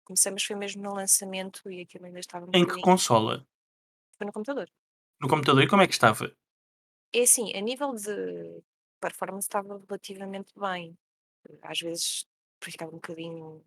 [0.04, 3.44] Comecei, mas foi mesmo no lançamento e aquilo ainda estava Em que consola?
[4.16, 4.70] Foi no computador.
[5.20, 5.64] No computador?
[5.64, 6.32] E como é que estava?
[7.12, 8.62] É assim, a nível de
[9.00, 10.96] performance estava relativamente bem.
[11.62, 12.26] Às vezes
[12.62, 13.64] ficava um bocadinho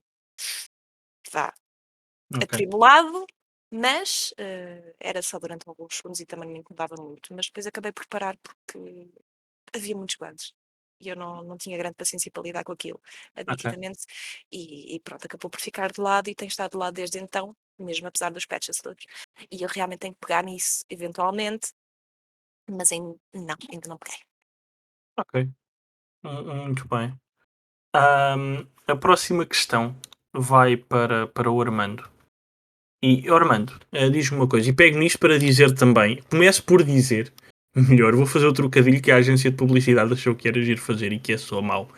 [1.31, 1.53] vá,
[2.35, 2.43] Ok.
[2.43, 3.25] atribulado,
[3.71, 7.33] mas eh, era só durante alguns segundos e também me incomodava muito.
[7.33, 9.11] Mas depois acabei por parar porque
[9.75, 10.53] havia muitos bugs
[11.01, 13.01] e eu não, não tinha grande paciência para lidar com aquilo,
[13.35, 13.99] admitidamente,
[14.51, 17.55] e, e pronto, acabou por ficar de lado e tem estado de lado desde então,
[17.77, 19.05] mesmo apesar dos patches todos.
[19.51, 21.71] E eu realmente tenho que pegar nisso, eventualmente,
[22.69, 24.19] mas ainda não, ainda não peguei.
[25.17, 25.49] Ok.
[26.23, 27.17] Muito bem.
[28.87, 29.95] a próxima questão
[30.35, 32.03] vai para, para o Armando.
[33.03, 37.31] E Armando, uh, diz-me uma coisa, e pego nisto para dizer também, começo por dizer
[37.75, 41.13] Melhor, vou fazer o trocadilho que a agência de publicidade achou que era giro fazer
[41.13, 41.89] e que é só mau.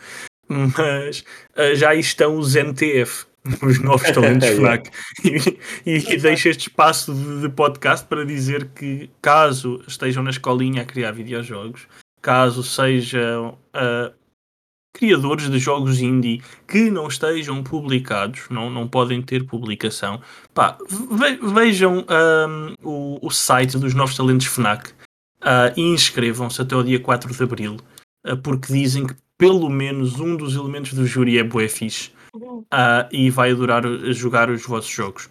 [0.48, 1.24] Mas
[1.56, 3.24] uh, já estão os NTF,
[3.62, 4.90] os novos talentos FNAC.
[5.24, 10.82] e, e deixo este espaço de, de, podcast para dizer que, caso estejam na escolinha
[10.82, 11.86] a criar videojogos,
[12.20, 14.12] caso sejam uh,
[14.92, 20.20] criadores de jogos indie que não estejam publicados, não, não podem ter publicação,
[20.52, 24.92] pá, ve vejam um, o, o site dos novos talentos FNAC
[25.42, 27.76] Uh, e inscrevam-se até o dia 4 de Abril,
[28.24, 33.08] uh, porque dizem que pelo menos um dos elementos do júri é bué fixe uh,
[33.10, 35.28] e vai adorar jogar os vossos jogos.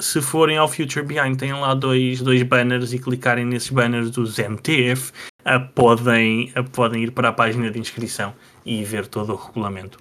[0.00, 4.36] se forem ao Future Behind, têm lá dois, dois banners e clicarem nesses banners dos
[4.40, 5.12] MTF,
[5.72, 9.98] podem, podem ir para a página de inscrição e ver todo o regulamento.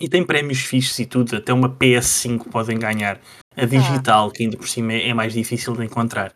[0.00, 3.20] E tem prémios fixes e tudo, até uma PS5 podem ganhar.
[3.56, 6.34] A digital, que ainda por cima é mais difícil de encontrar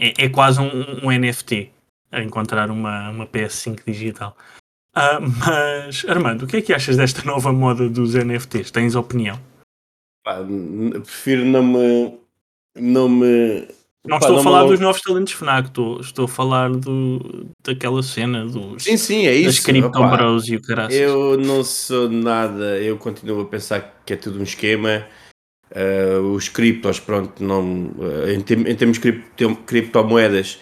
[0.00, 1.70] é, é quase um, um, NFT
[2.10, 4.34] a encontrar uma, uma PS5 digital.
[4.96, 8.70] Uh, mas, Armando, o que é que achas desta nova moda dos NFTs?
[8.70, 9.38] Tens opinião?
[10.24, 10.38] Pá,
[11.04, 12.18] prefiro não me.
[12.76, 13.68] Não me.
[14.06, 18.02] Não estou não a falar dos novos talentos FNAC, estou, estou a falar do, daquela
[18.02, 19.58] cena dos, sim, sim, é isso.
[19.58, 20.94] das Crypto Bros e o caraças.
[20.98, 25.06] Eu não sou nada, eu continuo a pensar que é tudo um esquema.
[25.70, 30.58] Uh, os criptos, pronto, não, uh, em, em, termos de cripto, criptomoedas,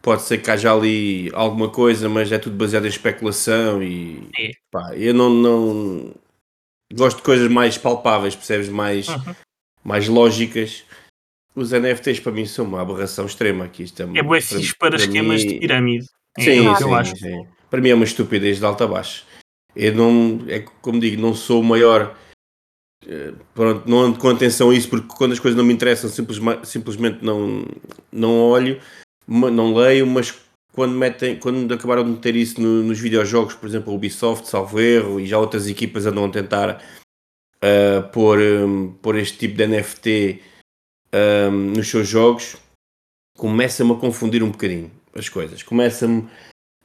[0.00, 4.52] pode ser que haja ali alguma coisa, mas é tudo baseado em especulação e é.
[4.70, 6.14] pá, eu não, não
[6.94, 8.68] gosto de coisas mais palpáveis, percebes?
[8.68, 9.34] Mais, uhum.
[9.84, 10.84] mais lógicas.
[11.54, 13.82] Os NFTs para mim são uma aberração extrema aqui.
[13.82, 15.48] Isto é, é bem fixe para, para esquemas mim...
[15.48, 16.06] de pirâmide.
[16.38, 17.16] É sim, é sim, eu acho.
[17.16, 17.46] sim.
[17.70, 19.26] Para mim é uma estupidez de alta a baixo.
[19.74, 22.16] Eu não, é como digo, não sou o maior
[23.06, 26.10] eh, pronto, não ando com atenção a isso porque quando as coisas não me interessam
[26.64, 27.64] simplesmente não,
[28.12, 28.80] não olho,
[29.26, 30.34] não leio, mas
[30.72, 34.80] quando, metem, quando acabaram de meter isso no- nos videojogos, por exemplo, a Ubisoft, salvo
[34.80, 36.82] erro, e já outras equipas andam a tentar
[37.62, 40.42] uh, pôr, um, pôr este tipo de NFT
[41.14, 42.56] um, nos seus jogos,
[43.36, 45.62] começa-me a confundir um bocadinho as coisas.
[45.62, 46.28] Começa-me.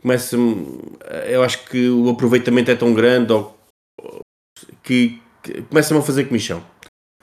[0.02, 0.80] Começa-me.
[1.28, 3.58] Eu acho que o aproveitamento é tão grande ou,
[4.84, 6.64] que, que começa-me a fazer comichão.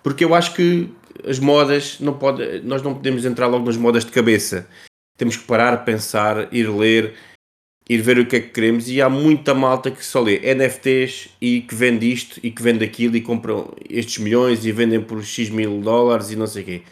[0.02, 0.92] Porque eu acho que
[1.26, 4.68] as modas não pode, nós não podemos entrar logo nas modas de cabeça.
[5.16, 7.14] Temos que parar, pensar, ir ler,
[7.88, 8.88] ir ver o que é que queremos.
[8.88, 12.84] E há muita malta que só lê NFTs e que vende isto e que vende
[12.84, 16.66] aquilo e compram estes milhões e vendem por X mil dólares e não sei o
[16.66, 16.82] quê.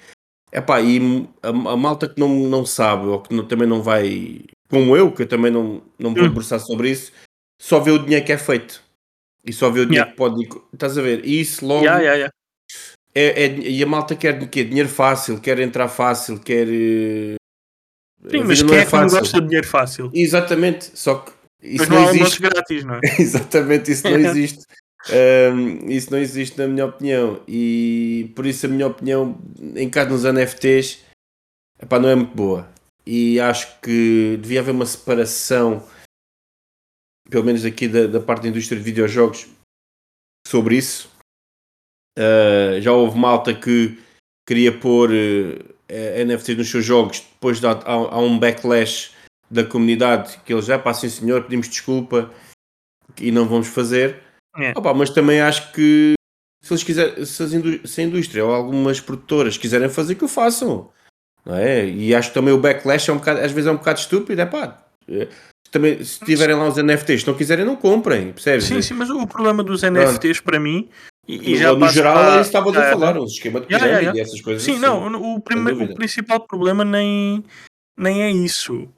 [0.52, 1.00] Epá, e
[1.42, 5.10] a, a malta que não, não sabe ou que não- também não vai, como eu,
[5.10, 6.28] que eu também não, não me vou Hum.
[6.28, 7.10] debruçar sobre isso,
[7.60, 8.82] só vê o dinheiro que é feito.
[9.46, 10.10] E só vê o dinheiro Yeah.
[10.12, 10.66] que pode.
[10.74, 11.24] Estás a ver?
[11.24, 11.84] E isso logo.
[11.84, 12.30] Yeah, yeah.
[13.14, 14.62] É, é- e a malta quer de quê?
[14.62, 16.66] Dinheiro fácil, quer entrar fácil, quer.
[18.30, 20.10] Sim, mas quem é que não gosta de dinheiro fácil?
[20.14, 21.32] Exatamente, só que
[21.62, 22.40] isso Mas não, não existe.
[22.40, 23.00] grátis, não é?
[23.18, 24.64] Exatamente, isso não existe.
[25.10, 27.40] Ahm, isso não existe na minha opinião.
[27.46, 29.38] E por isso a minha opinião
[29.76, 31.04] em caso nos NFTs
[31.80, 32.68] epá, não é muito boa.
[33.04, 35.84] E acho que devia haver uma separação,
[37.28, 39.48] pelo menos aqui da, da parte da indústria de videojogos,
[40.46, 41.10] sobre isso.
[42.16, 43.98] Ah, já houve malta que
[44.46, 45.10] queria pôr
[45.92, 49.10] eh, NFTs nos seus jogos, depois dá, há, há um backlash
[49.50, 52.30] da comunidade que eles já passem senhor, pedimos desculpa
[53.20, 54.20] e não vamos fazer.
[54.56, 54.72] É.
[54.76, 56.14] Opa, mas também acho que
[56.64, 60.28] se eles quiserem, se, indú- se a indústria ou algumas produtoras quiserem fazer, que o
[60.28, 60.90] façam.
[61.44, 61.84] Não é?
[61.86, 64.40] E acho que também o backlash é um bocado, às vezes é um bocado estúpido.
[64.40, 65.28] É pá, eh,
[65.70, 68.32] também, se tiverem lá os NFTs, se não quiserem, não comprem.
[68.32, 68.64] Percebes?
[68.64, 70.88] Sim, sim, mas o problema dos NFTs para mim,
[71.26, 73.86] e, e no geral, para- é isso que estavas a falar, o esquema de Yeah,
[73.86, 74.80] pirâmide yeah, e essas coisas Sim, assim.
[74.80, 75.92] não, o, prime- dúvida.
[75.92, 77.44] o principal problema nem,
[77.96, 78.88] nem é isso.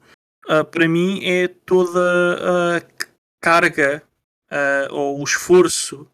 [0.47, 1.99] Ah, para mim é toda
[2.77, 2.81] a
[3.41, 4.03] carga
[4.49, 6.07] ah, ou o esforço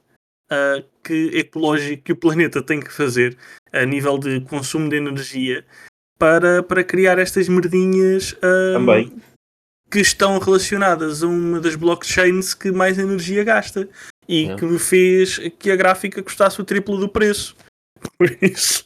[0.49, 3.37] ah, que ecológico que o planeta tem que fazer
[3.71, 5.65] a nível de consumo de energia
[6.19, 8.35] para, para criar estas merdinhas
[9.89, 13.89] que estão relacionadas a uma das blockchains que mais energia gasta
[14.31, 14.55] e É.
[14.55, 17.55] que me fez que a gráfica custasse o triplo do preço.
[18.17, 18.85] Por isso,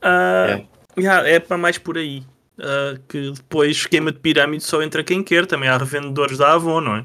[0.00, 0.60] ah,
[0.98, 2.24] yeah, é para mais por aí.
[2.58, 6.80] Ah, que depois esquema de pirâmide só entra quem quer, também há revendedores da Avon,
[6.80, 7.04] não é?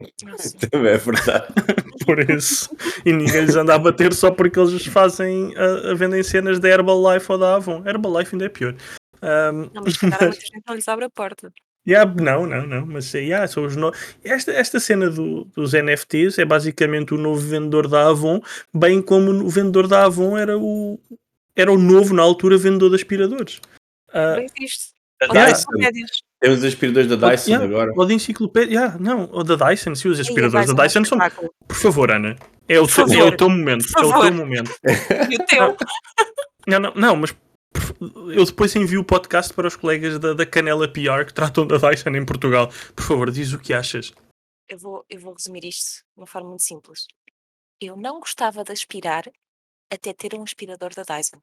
[0.70, 1.46] Também é verdade.
[2.04, 2.68] Por isso,
[3.04, 6.68] e ninguém lhes anda a bater só porque eles fazem a, a vendem cenas da
[6.68, 7.82] Herbalife ou da Avon.
[7.86, 8.74] Herbalife ainda é pior.
[9.22, 11.50] Ahm, Não, mas há muita gente não lhes abre a porta.
[11.86, 13.92] Yeah, não, não, não, mas yeah, são os no...
[14.24, 18.40] esta, esta cena do- dos NFTs é basicamente o novo vendedor da Avon,
[18.74, 20.98] bem como o vendedor da Avon era o,
[21.54, 23.60] era o novo, na altura, vendedor de aspiradores.
[24.12, 24.96] Ah, Bem visto.
[25.22, 25.52] A Yeah.
[25.52, 25.70] Dyson.
[26.40, 27.92] Temos aspiradores da Dyson yeah, agora.
[27.96, 31.18] Ou de enciclopédia, yeah, não, ou da Dyson, sim, os aspiradores da Dyson é são.
[31.66, 32.36] Por favor, Ana,
[32.68, 34.70] é o, teu, é o teu momento, é o teu momento.
[35.30, 35.76] E o teu?
[36.66, 37.34] Não, não, não, mas
[38.34, 41.76] eu depois envio o podcast para os colegas da, da Canela PR que tratam da
[41.76, 42.68] Dyson em Portugal.
[42.94, 44.12] Por favor, diz o que achas.
[44.68, 47.06] Eu vou, eu vou resumir isto de uma forma muito simples.
[47.80, 49.24] Eu não gostava de aspirar
[49.92, 51.40] até ter um aspirador da Dyson.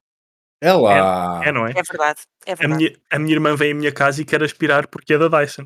[0.60, 1.44] É lá.
[1.44, 1.70] É, não é?
[1.70, 2.22] É verdade.
[2.46, 2.76] É A verdade.
[2.84, 5.62] minha, a minha irmã vem à minha casa e quer aspirar porque é da Dyson.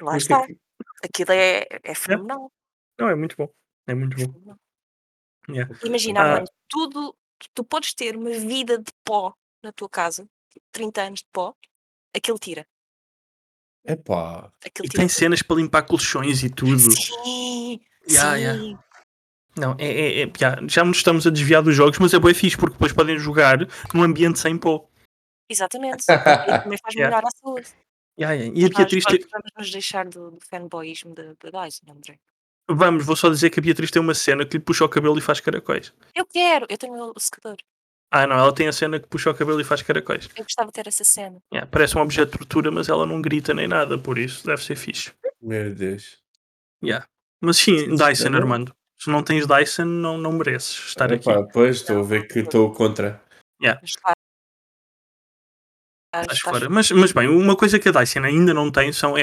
[0.00, 0.46] Lá Mas está.
[0.46, 0.56] que-
[1.04, 2.50] Aquilo é, é fenomenal.
[2.98, 3.48] Não, é muito bom.
[3.86, 4.24] É muito bom.
[4.32, 4.58] fenomenal.
[5.48, 5.74] Yeah.
[5.84, 6.24] Imagina, Ah.
[6.32, 9.32] Armando, tudo, tu- tu podes ter uma vida de pó
[9.66, 11.54] na tua casa, tipo 30 anos de pó,
[12.14, 12.66] aquilo tira.
[13.84, 14.50] Epá.
[14.64, 15.16] Aquilo E tira tem tudo.
[15.16, 16.78] cenas para limpar colchões e tudo.
[16.78, 18.42] Sim, Yeah, sim.
[18.42, 18.82] yeah.
[19.58, 22.34] Não, é, é- é- já, já nos estamos a desviar dos jogos, mas é bem
[22.34, 23.58] fixe porque depois podem jogar
[23.94, 24.88] num ambiente sem pó.
[25.48, 26.04] Exatamente.
[26.58, 27.16] E também faz Yeah.
[27.16, 27.68] melhorar a saúde.
[28.18, 28.58] Yeah, yeah.
[28.58, 29.18] E a Nós Beatriz tem...
[29.18, 32.18] vamos, vamos nos deixar do, do fanboyismo da da Dyson, André.
[32.68, 35.16] Vamos, vou só dizer que a Beatriz tem uma cena que lhe puxa o cabelo
[35.18, 35.92] e faz caracóis.
[36.14, 37.56] Eu quero, eu tenho o secador.
[38.16, 40.26] Ah, não, ela tem a cena que puxa o cabelo e faz caracóis.
[40.34, 41.36] Eu gostava de ter essa cena.
[41.52, 44.62] Yeah, parece um objeto de tortura, mas ela não grita nem nada, por isso deve
[44.64, 45.12] ser fixe.
[45.42, 46.18] Meu Deus.
[47.42, 48.34] Mas sim, Dyson.
[48.34, 48.74] Armando.
[48.98, 51.28] Se não tens Dyson, não, não mereces estar aqui.
[51.52, 53.22] Pois estou a ver que estou contra.
[53.60, 53.98] Estás
[56.12, 56.70] estás- fora.
[56.70, 59.22] Mas, mas bem, uma coisa que a Dyson ainda não tem são é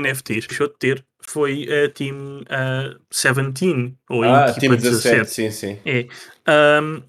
[0.00, 0.46] NFTs.
[0.46, 5.20] Deixou de ter foi a Team ah, 17 ou a Ah, equipa time 17.
[5.24, 5.78] 17, sim, sim.
[6.48, 7.02] Um,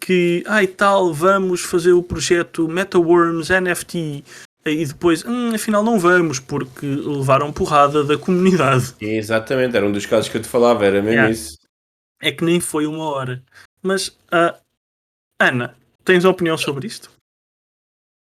[0.00, 4.24] que, ai tal, vamos fazer o projeto MetaWorms NFT
[4.66, 8.94] e depois, hum, afinal não vamos porque levaram porrada da comunidade.
[9.00, 11.56] Exatamente, era um dos casos que eu te falava, era mesmo isso.
[12.20, 13.42] É que nem foi uma hora.
[13.82, 14.56] Mas, ah,
[15.40, 17.10] Ana, tens opinião sobre isto?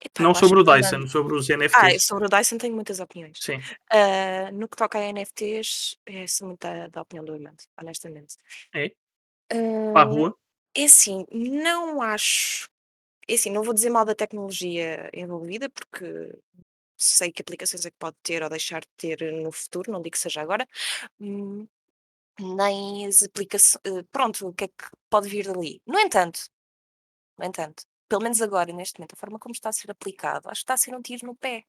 [0.04, 2.04] Epá, Não eu acho sobre o que Dyson, sobre os Ah, NFTs.
[2.06, 3.38] sobre o Dyson tenho muitas opiniões.
[3.40, 3.60] Sim.
[3.92, 8.36] Ah, no que toca a NFTs, é sou muito da, da opinião do Armando, honestamente.
[8.74, 8.92] É?
[9.52, 10.36] Ah, Para a rua?
[10.76, 12.70] É assim, não acho.
[13.28, 16.34] É assim, não vou dizer mal da tecnologia envolvida, porque
[16.98, 20.14] sei que aplicações é que pode ter ou deixar de ter no futuro, não digo
[20.14, 20.68] que seja agora,
[21.20, 21.68] hum,
[22.40, 23.82] nem as aplicações.
[24.12, 25.82] Pronto, o que é que pode vir dali.
[25.86, 26.42] No entanto,
[27.38, 30.60] no entanto, pelo menos agora, neste momento, a forma como está a ser aplicado, acho
[30.60, 31.64] que está a ser um tiro no pé.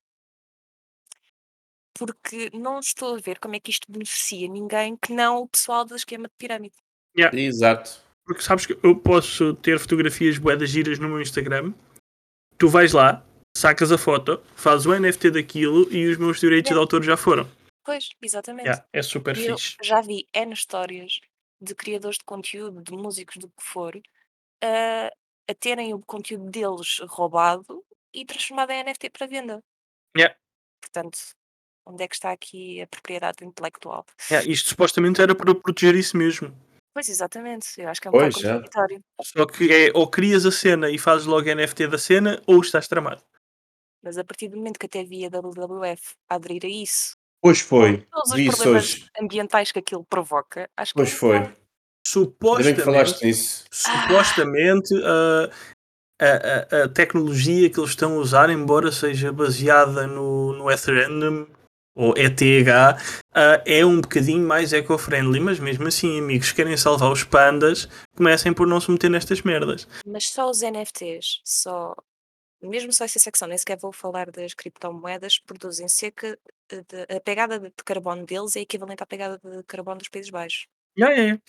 [1.96, 5.84] Porque não estou a ver como é que isto beneficia ninguém que não o pessoal
[5.84, 6.74] do esquema de pirâmide.
[7.32, 8.02] Exato.
[8.26, 11.72] Porque sabes que eu posso ter fotografias boedas giras no meu Instagram,
[12.58, 13.24] tu vais lá,
[13.56, 16.74] sacas a foto, fazes o NFT daquilo e os meus direitos Yeah.
[16.74, 17.48] de autor já foram.
[17.84, 18.66] Pois, exatamente.
[18.66, 19.76] Yeah, é super E eu fixe.
[19.80, 21.20] já vi N histórias
[21.60, 23.94] de criadores de conteúdo, de músicos, do que for,
[24.64, 25.12] a,
[25.50, 29.60] a terem o conteúdo deles roubado e transformado em NFT para venda.
[30.16, 30.36] Yeah.
[30.80, 31.18] Portanto,
[31.86, 34.04] onde é que está aqui a propriedade intelectual?
[34.30, 36.54] Yeah, isto supostamente era para proteger isso mesmo.
[36.94, 37.80] Pois, exatamente.
[37.80, 38.54] Eu acho que é um Pois, bocado já.
[38.54, 39.00] contraditório.
[39.22, 42.86] Só que é ou crias a cena e fazes logo NFT da cena ou estás
[42.86, 43.22] tramado.
[44.04, 48.02] Mas a partir do momento que até vi a WWF aderir a isso, Pois foi.
[48.10, 49.06] todos os Vi isso problemas hoje.
[49.20, 51.56] ambientais que aquilo provoca, acho que Pois é foi.
[52.06, 53.64] Supostamente, nisso.
[53.70, 55.50] supostamente a,
[56.20, 61.46] a, a, a tecnologia que eles estão a usar, embora seja baseada no, no Ethereum
[61.94, 62.42] ou ETH,
[63.34, 67.88] ah, é um bocadinho mais eco-friendly, mas mesmo assim, amigos, se querem salvar os pandas,
[68.16, 69.86] comecem por não se meter nestas merdas.
[70.06, 71.94] Mas só os NFTs, só,
[72.62, 76.38] mesmo só essa secção, nem sequer vou falar das criptomoedas, produzem cerca
[76.70, 80.66] de, a pegada de carbono deles é equivalente à pegada de carbono dos Países Baixos.
[80.96, 81.42] Yeah, yeah, yeah.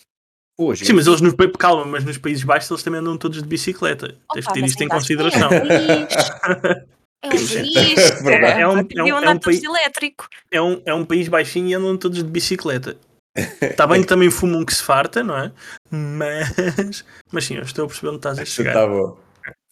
[0.58, 0.84] Hoje.
[0.84, 4.16] Sim, mas eles nos, calma, mas nos Países Baixos eles também andam todos de bicicleta.
[4.32, 5.50] Tens de Opa, ter isto em consideração.
[7.24, 7.98] É um país.
[8.26, 8.78] É um.
[8.78, 10.28] É um- é um- é um país- elétrico.
[10.50, 12.98] é um, é um país baixinho e andam todos de bicicleta.
[13.62, 15.50] Está bem que também fumam que se farta, não é?
[15.90, 18.74] Mas, mas sim, eu estou a perceber onde estás a chegar.
[18.74, 19.18] tá bom.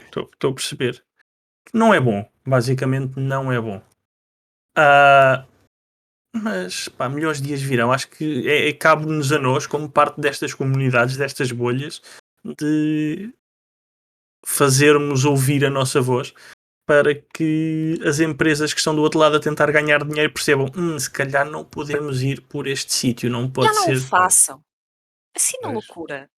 [0.03, 1.05] Estou, estou a perceber.
[1.75, 2.27] Não é bom.
[2.47, 3.81] Basicamente, não é bom.
[4.77, 5.45] Ah,
[6.35, 7.92] mas, pá, melhores dias virão.
[7.92, 12.01] Acho que é, é cabe-nos a nós, como parte destas comunidades, destas bolhas,
[12.45, 13.33] de
[14.45, 16.35] fazermos ouvir a nossa voz
[16.87, 20.99] para que as empresas que estão do outro lado a tentar ganhar dinheiro percebam hum,
[20.99, 23.97] se calhar não podemos ir por este sítio, não pode Já não ser.
[23.97, 24.64] o façam.
[25.35, 26.29] Assim na loucura.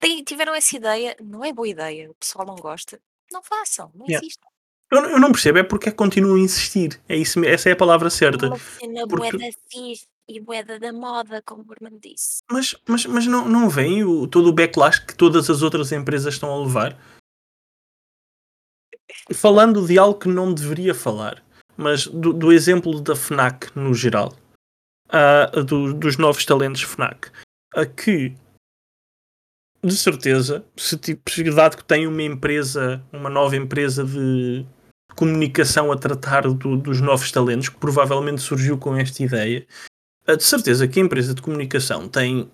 [0.00, 3.00] Tem- tiveram essa ideia, não é boa ideia, o pessoal não gosta.
[3.32, 4.24] Não façam, não Yeah.
[4.24, 4.42] existe.
[4.90, 7.00] Eu, eu não percebo, é porque é que continuam a insistir.
[7.08, 8.46] É isso, essa é a palavra certa.
[8.46, 12.40] Uma cena porque- boeda fixe e boeda da moda, como o Herman disse.
[12.50, 16.34] Mas, mas, mas não, não vem o, todo o backlash que todas as outras empresas
[16.34, 16.96] estão a levar?
[19.34, 21.44] Falando de algo que não deveria falar,
[21.76, 24.32] mas do, do exemplo da FNAC no geral,
[25.08, 27.30] ah, do- dos novos talentos FNAC,
[27.74, 28.34] a que
[29.84, 31.22] de certeza, se tipo,
[31.54, 34.66] dado que tem uma empresa, uma nova empresa de
[35.16, 39.66] comunicação a tratar do- dos novos talentos, que provavelmente surgiu com esta ideia,
[40.26, 42.50] ah, de certeza que a empresa de comunicação tem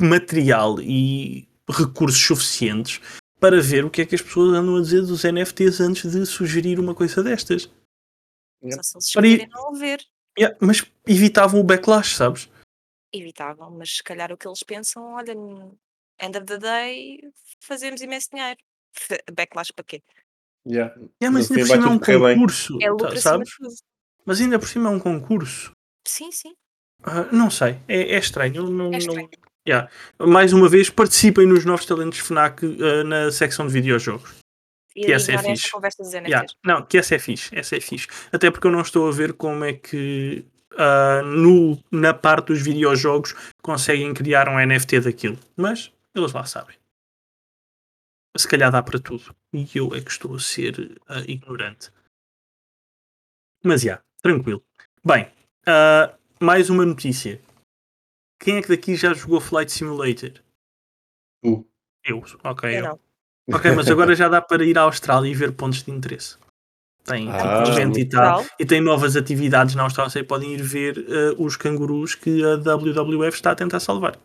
[0.00, 3.00] material e recursos suficientes
[3.38, 6.26] para ver o que é que as pessoas andam a dizer dos NFTs antes de
[6.26, 7.70] sugerir uma coisa destas.
[8.62, 10.04] Só se eles e- escolherem não ver.
[10.38, 12.48] Yeah, mas evitavam o backlash, sabes?
[13.12, 17.20] Evitavam, mas se calhar o que eles pensam, olha, end of the day,
[17.60, 18.58] fazemos imenso dinheiro.
[19.32, 20.02] Backlash para quê?
[20.66, 20.94] Yeah.
[21.22, 23.50] Yeah, mas No ainda por cima é um concurso, É tá- lucro sabes?
[24.24, 25.72] Mas ainda por cima é um concurso.
[26.06, 26.54] Sim, sim.
[27.02, 28.62] Ah, não sei, é, é estranho.
[28.70, 29.28] Não, É não- estranho.
[29.66, 29.88] Yeah.
[30.18, 34.30] Mais uma vez, participem nos novos talentos FNAC ah, na secção de videojogos.
[34.96, 35.68] E Que essa é fixe.
[36.26, 36.46] Yeah.
[36.64, 38.06] Não, que essa é fixe, essa é fixe.
[38.32, 40.44] Até porque eu não estou a ver como é que
[40.78, 45.38] ah, no, na parte dos videojogos conseguem criar um NFT daquilo.
[45.56, 46.76] Mas eles lá sabem.
[48.36, 49.34] Se calhar dá para tudo.
[49.52, 51.90] E eu é que estou a ser ah, ignorante.
[53.62, 54.62] Mas já, tranquilo.
[55.04, 55.30] Bem,
[55.66, 57.40] ah, mais uma notícia.
[58.40, 60.32] Quem é que daqui já jogou Flight Simulator?
[61.42, 61.66] Tu.
[62.04, 62.78] Eu, ok.
[62.78, 63.00] Eu eu.
[63.52, 66.36] Ok, mas agora já dá para ir à Austrália e ver pontos de interesse.
[67.04, 68.44] Tem Ah, tipo, evento e tal.
[68.58, 72.56] E tem novas atividades na Austrália e podem ir ver eh, os cangurus que a
[72.56, 74.18] WWF está a tentar salvar.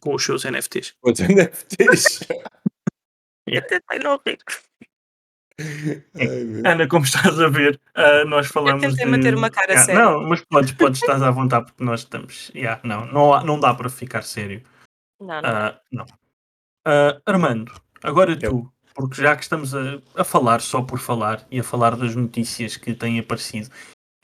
[0.00, 0.94] com os seus NFTs.
[1.02, 2.20] Os NFTs.
[3.56, 4.38] Eu tentei não rir.
[6.14, 6.62] Ai.
[6.72, 9.10] Ana, como estás a ver, ah, nós falamos tentei de...
[9.10, 10.02] manter uma cara Ah, séria.
[10.02, 12.50] Não, mas podes, podes estar à vontade porque nós estamos...
[12.54, 14.62] Yeah, não, não, não dá para ficar sério.
[15.20, 15.50] Não, não.
[15.50, 16.06] Ah, não.
[16.86, 17.72] Ah, Armando,
[18.02, 18.50] agora Eu.
[18.50, 22.14] tu, porque já que estamos a, a falar só por falar e a falar das
[22.14, 23.68] notícias que têm aparecido,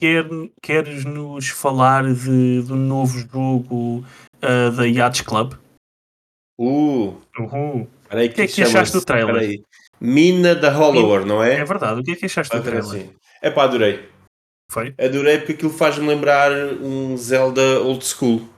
[0.01, 0.25] quer,
[0.63, 4.05] queres nos falar de, do novo jogo
[4.41, 5.55] da Yachts Club?
[6.59, 7.87] Uh, Uhul.
[8.09, 9.35] Peraí, O que é que achaste do trailer?
[9.35, 9.63] Peraí.
[10.01, 11.55] Mina da Hollower, não é?
[11.55, 13.07] É verdade, o que é que achaste do Vai ver trailer?
[13.07, 13.15] assim.
[13.43, 14.09] É pá, adorei.
[14.71, 14.95] Foi?
[14.99, 18.49] Adorei porque aquilo faz-me lembrar um Zelda old school.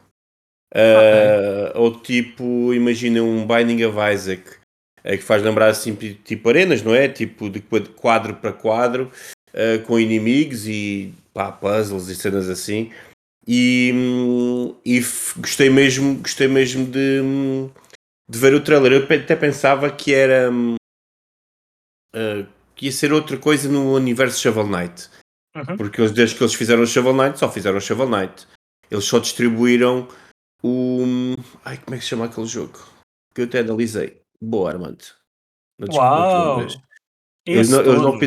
[0.75, 4.43] Ah, Ou tipo, imagina um Binding of Isaac,
[5.05, 7.09] é que faz lembrar assim, tipo arenas, não é?
[7.09, 9.11] Tipo de quadro para quadro,
[9.55, 12.91] ah, com inimigos e pá, puzzles e cenas assim.
[13.47, 15.01] E, hum, e
[15.39, 17.71] gostei mesmo, gostei mesmo de, hum,
[18.29, 18.93] de ver o trailer.
[18.93, 20.77] Eu até pensava que era hum,
[22.15, 25.09] ah, que ia ser outra coisa no universo Shovel Knight.
[25.57, 25.77] Uhum.
[25.77, 28.47] Porque eles, desde que eles fizeram o Shovel Knight, só fizeram o Shovel Knight.
[28.91, 30.09] Eles só distribuíram
[30.63, 31.05] o.
[31.65, 32.79] Ai, como é que se chama aquele jogo?
[33.35, 34.21] Que eu até analisei.
[34.41, 35.05] Boa, Armando.
[35.79, 36.61] Não não Uau!
[37.47, 38.19] Eles não, eles, não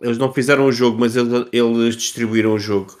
[0.00, 2.96] eles não fizeram o jogo, mas eles, eles distribuíram o jogo.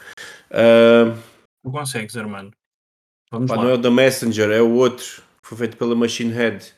[0.50, 1.16] Ah,
[1.62, 2.52] Tu consegues, Armando.
[3.30, 3.64] Vamos pá, lá.
[3.64, 5.22] não é o da Messenger, é o outro.
[5.48, 6.72] Foi feito pela Machine Head.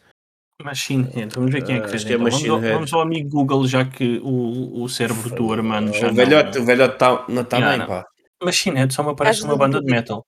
[0.63, 2.03] Machine Head, vamos ver quem é que Ah, fez.
[2.03, 2.25] acho que é então.
[2.25, 2.75] vamos, Machine ao, Head.
[2.75, 6.63] vamos ao amigo Google, já que o, o cérebro do Armando já o velhote, não...
[6.63, 7.87] o velhote tá, não está Yeah, bem, não.
[8.03, 8.07] pá.
[8.45, 10.25] Machine Head só me aparece Ajuda uma banda de metal.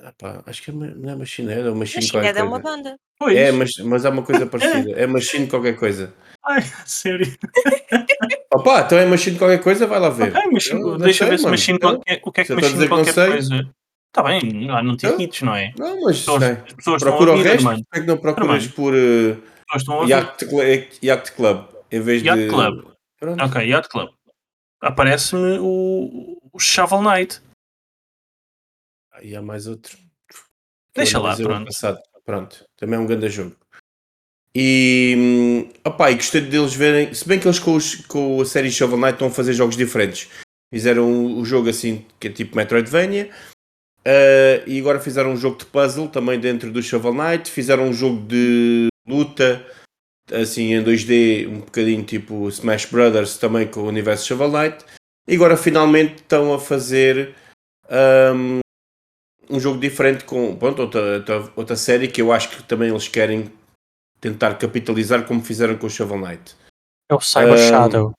[0.00, 2.42] Ah, pá, Acho que é, não é Machine Head, é o Machine qualquer Shinhead é
[2.42, 2.96] uma banda.
[3.16, 3.36] Pois.
[3.36, 4.90] É, mas, mas há uma coisa parecida.
[4.90, 6.12] É Machine qualquer coisa.
[6.44, 7.32] Ai, sério.
[8.52, 10.36] Opa, então é Machine qualquer coisa, vai lá ver.
[10.36, 11.52] Ok, machine, Eu não deixa sei, ver se mano.
[11.52, 13.70] Machine qualquer, o que é que eu Machine não qualquer coisa.
[14.16, 15.12] Está bem, não, não Então?
[15.14, 15.72] irrites, não é?
[15.76, 16.50] Não, mas Pessoas, tem.
[16.52, 17.66] as pessoas procura estão o ouvir, resto.
[17.68, 17.84] Armando.
[17.90, 19.42] Por que não procuras por uh,
[19.98, 20.10] ouvir.
[20.10, 22.48] Yacht, Cl- Yacht Club em vez Yacht de.
[22.48, 22.92] Club.
[23.18, 23.44] Pronto.
[23.44, 24.10] Ok, Yacht Club.
[24.80, 27.40] Aparece-me o, o Shovel Knight.
[29.20, 29.98] E há mais outro.
[30.94, 31.66] Deixa lá, pronto.
[31.66, 31.98] Passado.
[32.24, 33.56] Pronto, também é um grande jogo.
[34.56, 38.44] E, hum, opá, e gostei deles verem, se bem que eles com, os- com a
[38.46, 40.30] série Shovel Knight estão a fazer jogos diferentes.
[40.72, 43.30] Fizeram o o jogo assim, que é tipo Metroidvania,
[44.04, 47.92] eh, e agora fizeram um jogo de puzzle também dentro do Shovel Knight, fizeram um
[47.92, 49.64] jogo de luta,
[50.32, 54.84] assim em 2D, um bocadinho tipo Smash Brothers, também com o universo Shovel Knight,
[55.26, 57.34] e agora finalmente estão a fazer
[58.34, 58.60] hum,
[59.48, 63.08] um jogo diferente com pronto, outra, outra, outra série que eu acho que também eles
[63.08, 63.50] querem
[64.20, 66.54] tentar capitalizar como fizeram com o Shovel Knight.
[67.10, 68.12] É o Cyber Ah, Shadow.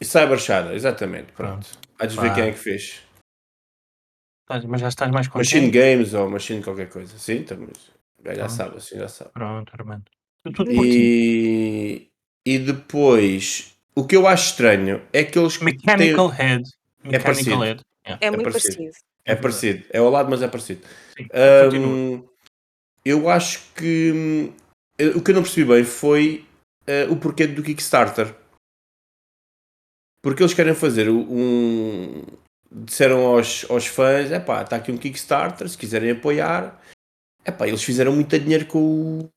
[0.00, 1.66] Cyber Shadow, exatamente, pronto.
[1.98, 3.02] Há de ver quem é que fez.
[4.66, 5.54] Mas já estás mais contente?
[5.54, 7.18] Machine Games ou Machine qualquer coisa.
[7.18, 7.68] Sim, também.
[8.24, 8.50] Já Pronto.
[8.52, 9.30] sabe, assim já sabe.
[9.32, 10.04] Pronto, Armando.
[10.54, 10.70] Tudo.
[10.72, 12.08] E,
[12.46, 16.62] e depois, o que eu acho estranho é que eles têm- Mechanical Head.
[17.04, 17.58] Mechanical parecido.
[17.60, 17.80] Head.
[18.06, 18.26] Yeah.
[18.26, 18.76] É, muito parecido.
[18.76, 18.96] parecido.
[19.24, 20.80] É parecido, é ao lado, mas é parecido.
[21.14, 21.28] Sim,
[21.64, 22.24] continua.
[23.04, 24.50] eu acho que
[24.98, 26.46] eh, o que eu não percebi bem foi
[26.86, 28.34] eh, o porquê do Kickstarter.
[30.22, 32.22] Porque eles querem fazer um.
[32.70, 36.80] Disseram aos, aos fãs: é pá, está aqui um Kickstarter, se quiserem apoiar.
[37.44, 39.30] É pá, eles fizeram muito dinheiro com o.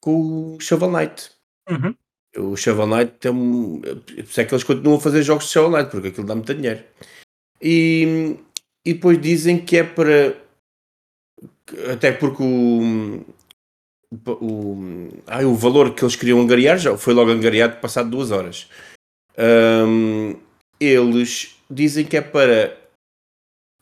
[0.00, 1.30] com o Shovel Knight.
[1.68, 1.94] Uhum.
[2.36, 3.80] O Shovel Knight tem um.
[3.80, 6.34] Por isso é que eles continuam a fazer jogos de Shovel Knight, porque aquilo dá
[6.34, 6.82] muito dinheiro.
[7.60, 8.36] E,
[8.84, 10.34] e depois dizem que é para.
[11.92, 13.24] Até porque o.
[14.26, 18.70] O, ai, o valor que eles queriam angariar já foi logo angariado passado duas horas.
[19.36, 20.36] Ahm,
[20.80, 22.76] eles dizem que é para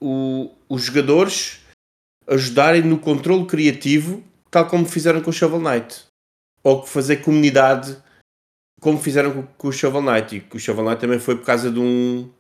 [0.01, 1.61] o- os jogadores
[2.27, 6.05] ajudarem no controle criativo, tal como fizeram com o Shovel Knight,
[6.63, 7.97] ou fazer comunidade
[8.81, 10.37] como fizeram com, com o Shovel Knight.
[10.37, 12.31] E o Shovel Knight também foi por causa de um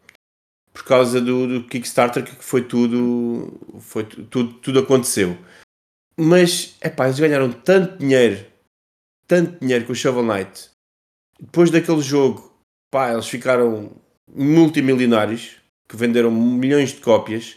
[0.72, 5.38] por causa do, do Kickstarter que foi tudo foi tu- tudo, tudo aconteceu.
[6.18, 8.44] Mas é pá, eles ganharam tanto dinheiro,
[9.26, 10.70] tanto dinheiro com o Shovel Knight.
[11.40, 12.54] Depois daquele jogo,
[12.90, 13.90] pá, eles ficaram
[14.36, 15.56] multimilionários
[15.88, 17.56] que venderam milhões de cópias.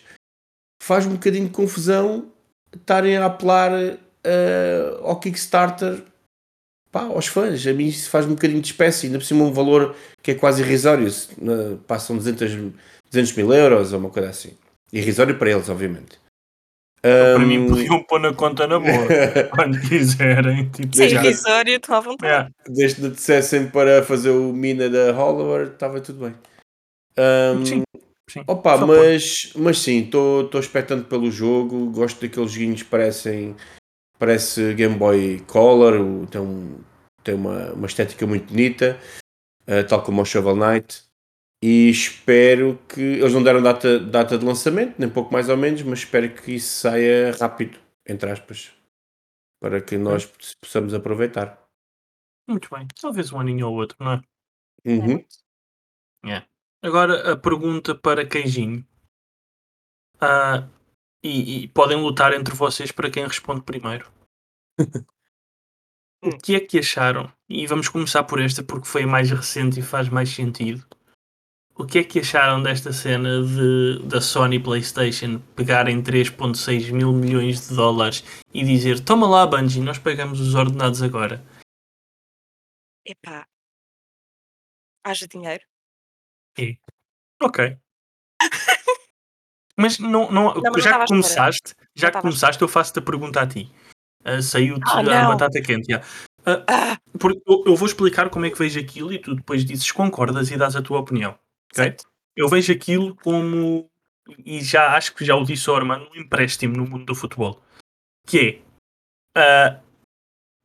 [0.82, 2.32] Faz um bocadinho de confusão
[2.75, 3.71] estarem a apelar
[4.23, 6.01] eh, ao Kickstarter
[6.91, 7.65] pá, aos fãs.
[7.67, 10.36] A mim isso faz um bocadinho de espécie, ainda por cima um valor que é
[10.36, 11.09] quase irrisório.
[11.11, 12.71] Se, na- Passam 200,
[13.11, 14.53] 200 mil euros ou uma coisa assim.
[14.93, 16.17] Irrisório para eles, obviamente.
[17.01, 18.91] Para Ahm, mim, podiam pôr na conta na boa.
[19.55, 20.69] quando quiserem.
[20.69, 22.25] Tipo, Sem irrisório, estou à vontade.
[22.32, 22.49] yeah.
[22.67, 26.36] Desde que dissessem para fazer o Mina da Hollower, estava tudo bem.
[27.20, 27.84] Ahm, Sim,
[28.30, 28.43] sim.
[28.47, 31.89] Opa, Só mas, mas sim, estou expectante pelo jogo.
[31.91, 33.55] Gosto daqueles joguinhos que parecem
[34.17, 36.80] parece Game Boy Color, tem, um-
[37.24, 38.99] tem uma, uma estética muito bonita,
[39.65, 41.03] eh, tal como o Shovel Knight.
[41.63, 43.01] E espero que.
[43.01, 46.53] Eles não deram data, data de lançamento, nem pouco mais ou menos, mas espero que
[46.55, 48.72] isso saia rápido, entre aspas,
[49.61, 50.26] para que nós
[50.61, 51.61] possamos aproveitar.
[52.47, 52.88] Muito bem.
[52.99, 54.22] Talvez um aninho ou outro, não é?
[54.86, 55.24] Uhum.
[56.82, 58.86] Agora a pergunta para Queijinho.
[60.21, 60.67] Ah,
[61.23, 64.09] e, e podem lutar entre vocês para quem responde primeiro.
[66.23, 67.32] o que é que acharam?
[67.49, 70.86] E vamos começar por esta porque foi a mais recente e faz mais sentido.
[71.75, 77.69] O que é que acharam desta cena de, da Sony PlayStation pegarem 3.6 mil milhões
[77.69, 78.23] de dólares
[78.53, 81.41] e dizer toma lá Bungie, nós pagamos os ordenados agora?
[83.05, 83.47] Epá.
[85.05, 85.68] Haja dinheiro.
[87.41, 87.77] Ok.
[89.77, 93.41] Mas não, não, mas não já que começaste, já que começaste, eu faço-te a pergunta
[93.41, 93.71] a ti.
[94.25, 95.89] Ah, Saiu-te Ah, a batata quente.
[95.89, 96.01] já.
[96.45, 99.63] Ah, Ah, porque eu, eu vou explicar como é que vejo aquilo e tu depois
[99.63, 101.31] dizes concordas e dás a tua opinião.
[101.71, 101.83] Ok?
[101.83, 102.03] certo.
[102.35, 103.89] Eu vejo aquilo como,
[104.45, 107.61] e já acho que já o disse ao Armando, um empréstimo no mundo do futebol.
[108.27, 108.61] Que
[109.35, 109.81] é ah,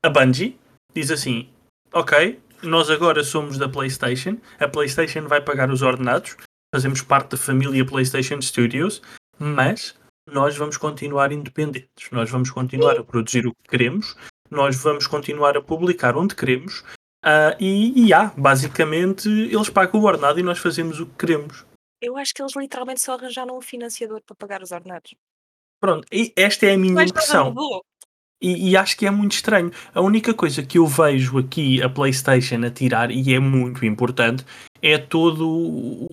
[0.04, 0.58] a Bungie
[0.92, 1.52] diz assim:
[1.92, 6.36] Ok, nós agora somos da PlayStation, a PlayStation vai pagar os ordenados,
[6.74, 9.02] fazemos parte da família PlayStation Studios,
[9.38, 9.94] mas
[10.30, 14.16] nós vamos continuar independentes, nós vamos continuar a produzir o que queremos,
[14.50, 16.84] nós vamos continuar a publicar onde queremos.
[17.22, 21.64] ah, e, e há, basicamente, eles pagam o ordenado e nós fazemos o que queremos.
[22.00, 25.14] Eu acho que eles literalmente só arranjaram um financiador para pagar os ordenados.
[25.80, 27.54] Pronto, e esta é a minha nada impressão.
[28.44, 29.70] E, e acho que é muito estranho.
[29.94, 34.44] A única coisa que eu vejo aqui a PlayStation a tirar, e é muito importante,
[34.82, 36.08] é todo o,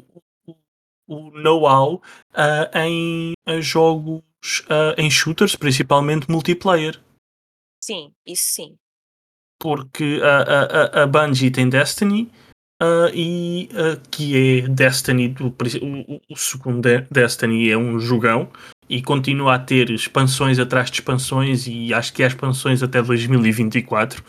[1.07, 2.01] o- know-how
[2.33, 4.23] ah, em jogos,
[4.69, 6.97] ah, em shooters, principalmente multiplayer.
[7.83, 8.75] Sim, isso sim.
[9.59, 12.31] Porque a, a, a- Bungie tem Destiny.
[12.81, 18.49] ah, e ah, que é Destiny do, o, o- segundo De- Destiny é um jogão
[18.91, 24.21] e continua a ter expansões atrás de expansões e acho que há expansões até 2024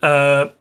[0.00, 0.52] Ah,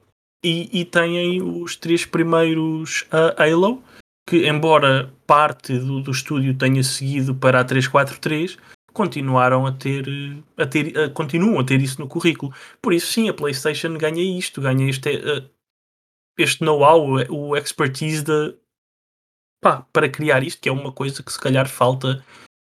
[0.43, 3.83] e, e têm os três primeiros ah, Halo
[4.27, 8.57] que embora parte do, do estúdio tenha seguido para a 343
[8.91, 10.07] continuaram a ter,
[10.57, 12.51] a ter continuam a ter isso no currículo.
[12.81, 15.43] Por isso sim a Playstation ganha isto ganha este eh,
[16.39, 18.55] este know-how o expertise de,
[19.61, 22.25] pá, para criar isto que é uma coisa que se calhar falta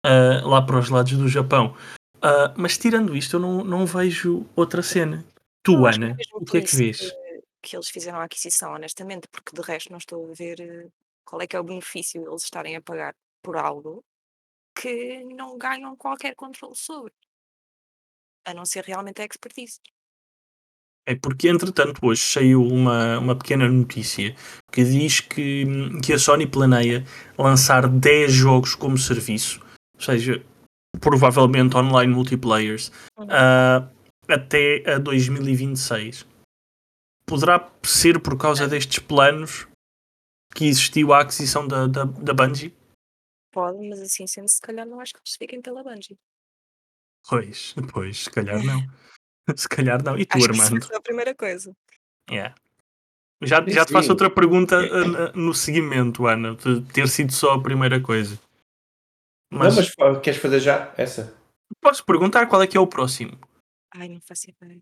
[0.05, 1.75] ah, lá para os lados do Japão
[2.21, 5.25] Ah, mas tirando isto eu não, não vejo outra cena
[5.63, 7.11] tu que é Ana o que é que vês?
[7.65, 10.87] que eles fizeram a aquisição, honestamente, porque de resto não estou a ver eh,
[11.25, 14.05] qual é que é o benefício eles estarem a pagar por algo
[14.79, 17.11] que não ganham qualquer controle sobre.
[18.45, 19.79] A não ser realmente a expertise.
[21.07, 24.35] É porque, entretanto, hoje saiu uma, uma pequena notícia
[24.71, 25.65] que diz que,
[26.03, 27.03] que a Sony planeia
[27.37, 29.59] lançar 10 jogos como serviço,
[30.05, 30.43] seja,
[31.01, 32.91] provavelmente online multiplayers,
[33.29, 33.89] ah,
[34.27, 36.25] até a 2026.
[37.25, 39.67] Poderá ser por causa destes planos
[40.53, 42.73] que existiu a aquisição da, da, da Bungie?
[43.51, 46.17] Pode, mas assim sendo, se calhar não acho que eles fiquem pela Bungie.
[47.27, 48.81] Pois, pois, se calhar não.
[49.55, 50.17] Se calhar não.
[50.17, 50.87] E tu, Acho Armando?
[50.91, 51.71] é a primeira coisa.
[52.31, 52.55] Yeah.
[53.43, 57.53] Já, já te faço outra pergunta uh, na- no seguimento, Ana, de ter sido só
[57.53, 58.39] a primeira coisa.
[59.55, 61.33] Mas, Não, mas queres fazer já essa?
[61.81, 63.39] posso perguntar qual é que é o próximo?
[63.91, 64.81] Ai, não faço ideia.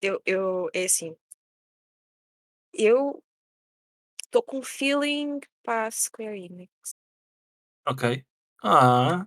[0.00, 1.14] Eu, eu, é assim.
[2.72, 3.22] Eu
[4.24, 6.72] estou com um feeling para a Square Enix.
[7.86, 8.24] Ok.
[8.62, 9.26] Ah, ou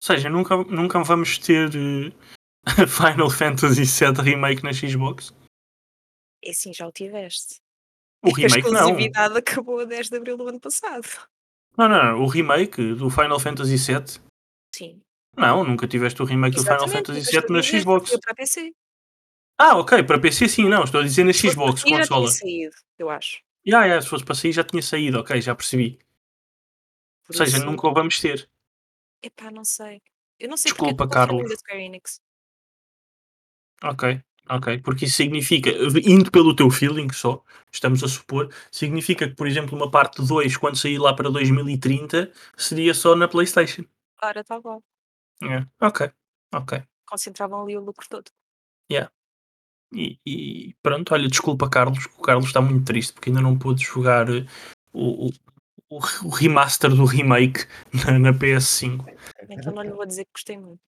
[0.00, 2.12] seja, nunca, nunca vamos ter uh,
[2.86, 5.32] Final Fantasy VII Remake na Xbox?
[6.44, 7.60] É assim, já o tiveste.
[8.24, 8.80] O a remake não.
[8.82, 11.08] exclusividade acabou a 10 de abril do ano passado.
[11.76, 12.22] Não, não, não.
[12.22, 14.20] O remake do Final Fantasy VII?
[14.74, 15.02] Sim.
[15.36, 18.18] Não, nunca tiveste o remake do Final Fantasy VII na Xbox.
[18.18, 18.72] para PC.
[19.58, 20.84] Ah, ok, para PC sim, não.
[20.84, 22.28] Estou a dizer na Xbox, sair, já tinha consola.
[22.28, 23.42] saído, eu acho.
[23.66, 25.98] Yeah, yeah, se fosse para sair já tinha saído, ok, já percebi.
[27.24, 28.50] Por Ou seja, isso, nunca o vamos ter.
[29.22, 30.02] Epá, não sei.
[30.38, 31.52] Eu não sei porque Desculpa, Carlos.
[33.84, 34.78] Ok, ok.
[34.78, 35.70] Porque isso significa,
[36.04, 40.56] indo pelo teu feeling só, estamos a supor, significa que, por exemplo, uma parte 2,
[40.56, 43.84] quando sair lá para 2030, seria só na PlayStation.
[44.22, 44.80] Ora, está bom.
[45.42, 46.10] É, Ok,
[46.54, 46.82] ok.
[47.06, 48.30] Concentravam ali o lucro todo.
[49.94, 53.84] E, e pronto, olha, desculpa, Carlos, o Carlos está muito triste porque ainda não pôde
[53.84, 54.46] jogar eh,
[54.92, 55.30] o, o,
[55.90, 59.04] o, o remaster do remake na, na PS5.
[59.50, 60.80] Então não lhe vou dizer que gostei muito.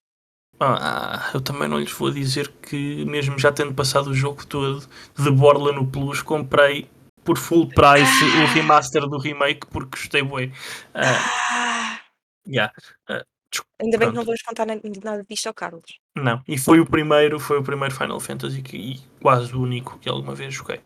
[0.60, 4.86] Ah, eu também não lhes vou dizer que, mesmo já tendo passado o jogo todo
[5.18, 6.88] de Borla no Plus, comprei
[7.24, 10.50] por full price o remaster do remake porque gostei bué.
[10.94, 11.02] Ah,
[11.50, 12.00] Ah,
[12.46, 12.72] yeah.
[13.08, 14.14] Ah, desculpa, ainda bem que pronto.
[14.16, 15.98] não vamos contar na- nada disto ao Carlos.
[16.16, 19.98] Não, e foi o primeiro, foi o primeiro Final Fantasy que, e quase o único
[19.98, 20.80] que alguma vez joguei.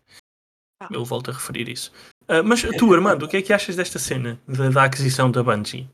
[0.82, 0.88] Ah.
[0.90, 1.92] Eu volto a referir isso.
[2.26, 5.42] Ah, mas tu, Armando, o que é que achas desta cena da, da aquisição da
[5.42, 5.88] Bungie?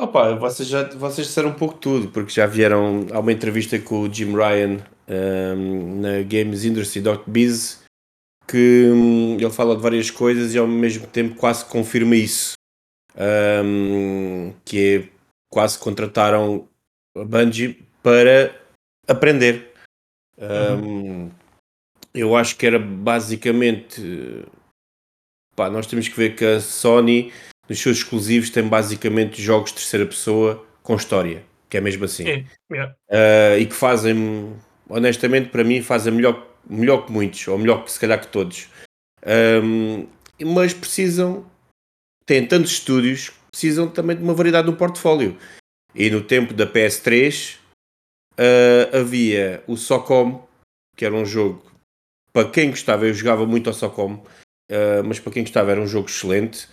[0.00, 4.00] Opa, vocês já vocês disseram um pouco tudo, porque já vieram a uma entrevista com
[4.00, 7.82] o Jim Ryan um, na Games Industry.biz
[8.48, 12.54] que um, ele fala de várias coisas e ao mesmo tempo quase confirma isso.
[13.14, 15.08] Um, que é
[15.50, 16.66] quase contrataram
[17.14, 18.58] a Bungie para
[19.06, 19.70] aprender.
[20.38, 21.30] Um,
[22.14, 24.44] Eu acho que era basicamente
[25.54, 27.30] pá, nós temos que ver que a Sony
[27.70, 32.28] nos seus exclusivos tem basicamente jogos de terceira pessoa com história, que é mesmo assim.
[32.28, 32.94] É, yeah.
[33.08, 34.56] Uh, e que fazem,
[34.88, 38.68] honestamente, para mim, fazem melhor, melhor que muitos, ou melhor que se calhar que todos.
[39.62, 40.08] Um,
[40.44, 41.48] mas precisam,
[42.26, 45.38] têm tantos estúdios, precisam também de uma variedade no portfólio.
[45.94, 47.56] E no tempo da PS3
[48.32, 50.44] uh, havia o Socom,
[50.96, 51.70] que era um jogo
[52.32, 55.86] para quem gostava, eu jogava muito ao Socom, uh, mas para quem gostava era um
[55.86, 56.68] jogo excelente.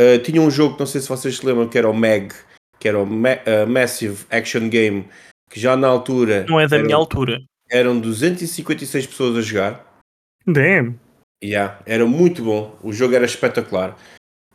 [0.00, 2.34] Uh, tinha um jogo, não sei se vocês se lembram, que era o Meg,
[2.78, 5.08] que era o Ma uh, Massive Action Game,
[5.50, 7.42] que já na altura Não é da eram, minha altura.
[7.70, 10.02] eram 256 pessoas a jogar.
[10.46, 10.98] Damn.
[11.42, 13.96] Yeah, era muito bom, o jogo era espetacular.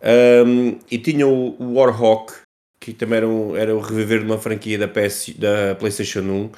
[0.04, 2.34] Um, e tinha o, o Warhawk,
[2.80, 6.52] que também era, um, era o reviver de uma franquia da, PS, da PlayStation 1.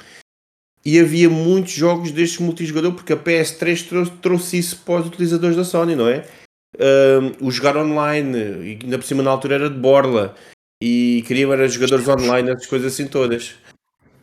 [0.86, 5.56] E havia muitos jogos destes multijogador, porque a PS3 trouxe, trouxe isso para os utilizadores
[5.56, 6.26] da Sony, não é?
[7.40, 10.34] O jogar online, e ainda por cima na altura era de borla,
[10.82, 13.54] e queriam era jogadores online, essas coisas assim todas.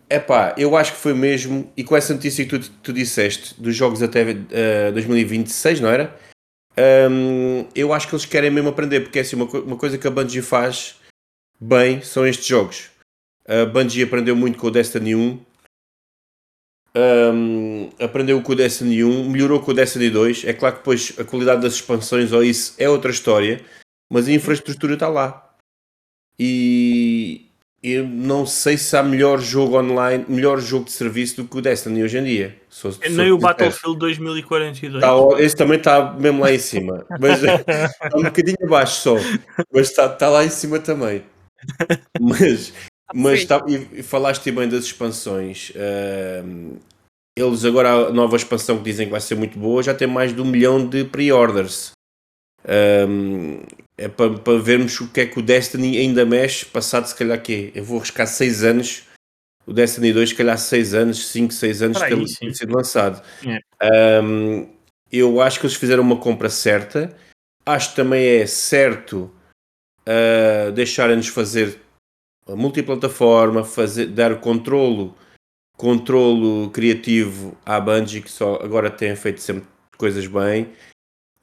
[0.10, 3.76] Epá, eu acho que foi mesmo, e com essa notícia que tu, tu disseste, dos
[3.76, 6.14] jogos até uh, 2026, não era?
[7.10, 10.08] Um, eu acho que eles querem mesmo aprender, porque é assim, uma, uma coisa que
[10.08, 10.95] a Bungie faz
[11.60, 12.89] bem são estes jogos.
[13.47, 15.39] A Bungie aprendeu muito com o Destiny 1,
[16.95, 20.45] um, aprendeu com o Destiny 1, melhorou com o Destiny 2.
[20.45, 23.61] É claro que depois a qualidade das expansões ou isso é outra história,
[24.09, 25.49] mas a infraestrutura está lá.
[26.37, 27.47] E
[27.83, 31.61] eu não sei se há melhor jogo online, melhor jogo de serviço do que o
[31.61, 32.55] Destiny hoje em dia.
[32.69, 35.01] Sou, sou Nem o Battlefield 2042.
[35.01, 39.15] Tá, esse também está mesmo lá em cima, mas está um bocadinho abaixo só,
[39.73, 41.23] mas está tá lá em cima também.
[42.19, 42.73] Mas,
[43.14, 45.72] mas tá, e, e falaste bem das expansões.
[45.72, 46.78] Uh,
[47.36, 50.34] eles agora a nova expansão que dizem que vai ser muito boa já tem mais
[50.34, 51.91] de um milhão de pre-orders.
[53.07, 53.62] Um,
[53.97, 57.41] é para, para vermos o que é que o Destiny ainda mexe, passado se calhar
[57.41, 59.03] que eu vou arriscar 6 anos,
[59.66, 63.22] o Destiny 2 se calhar 6 anos, 5, 6 anos de ter sido lançado.
[63.82, 64.22] É.
[64.22, 64.68] Um,
[65.12, 67.16] eu acho que eles fizeram uma compra certa.
[67.66, 69.32] Acho que também é certo
[70.07, 71.80] uh, deixarem-nos fazer
[72.56, 75.16] multiplataforma, fazer, dar controlo,
[75.78, 79.66] controlo criativo à Bungie, que só agora tem feito sempre
[79.97, 80.64] coisas bem,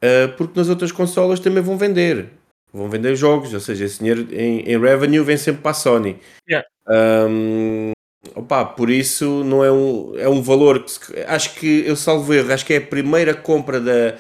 [0.03, 2.31] uh, porque nas outras consolas também vão vender.
[2.73, 6.19] Vão vender jogos, ou seja, esse dinheiro em, em revenue vem sempre para a Sony.
[6.49, 6.69] Yeah.
[6.89, 7.93] Um,
[8.35, 12.53] opa, por isso não é um, é um valor que acho que eu salvo erro,
[12.53, 14.19] acho que é a primeira compra da,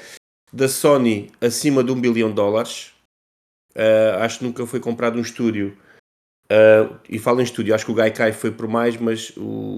[0.52, 2.92] da Sony acima de um bilhão de dólares.
[3.76, 5.76] Uh, acho que nunca foi comprado um estúdio.
[6.50, 9.76] Uh, e falo em estúdio, acho que o Gaikai foi por mais, mas o,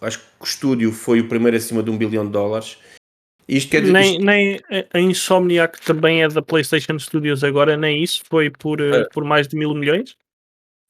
[0.00, 2.76] acho que o estúdio foi o primeiro acima de um bilhão de dólares.
[3.48, 3.92] Isto quer dizer.
[3.92, 4.60] Nem, isto- nem
[4.92, 9.04] a- Insomniac também é da PlayStation Studios agora, nem isso foi por, É.
[9.12, 10.16] por mais de mil milhões?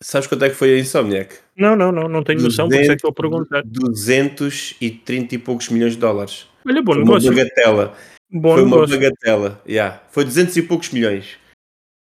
[0.01, 1.37] sabes quanto é que foi a Insomniac?
[1.57, 3.63] Não, não, não, não tenho noção, por isso é que estou a perguntar.
[3.65, 6.47] 230 e poucos milhões de dólares.
[6.67, 7.35] Olha, bom foi uma negócio.
[7.35, 7.97] bagatela.
[8.31, 8.95] Bom foi uma negócio.
[9.01, 9.63] bagatela.
[9.69, 10.01] Yeah.
[10.11, 11.37] Foi 200 e poucos milhões.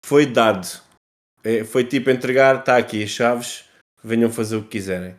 [0.04, 0.66] Foi dado.
[1.44, 3.64] É, foi tipo entregar, está aqui as chaves,
[4.02, 5.14] venham fazer o que quiserem.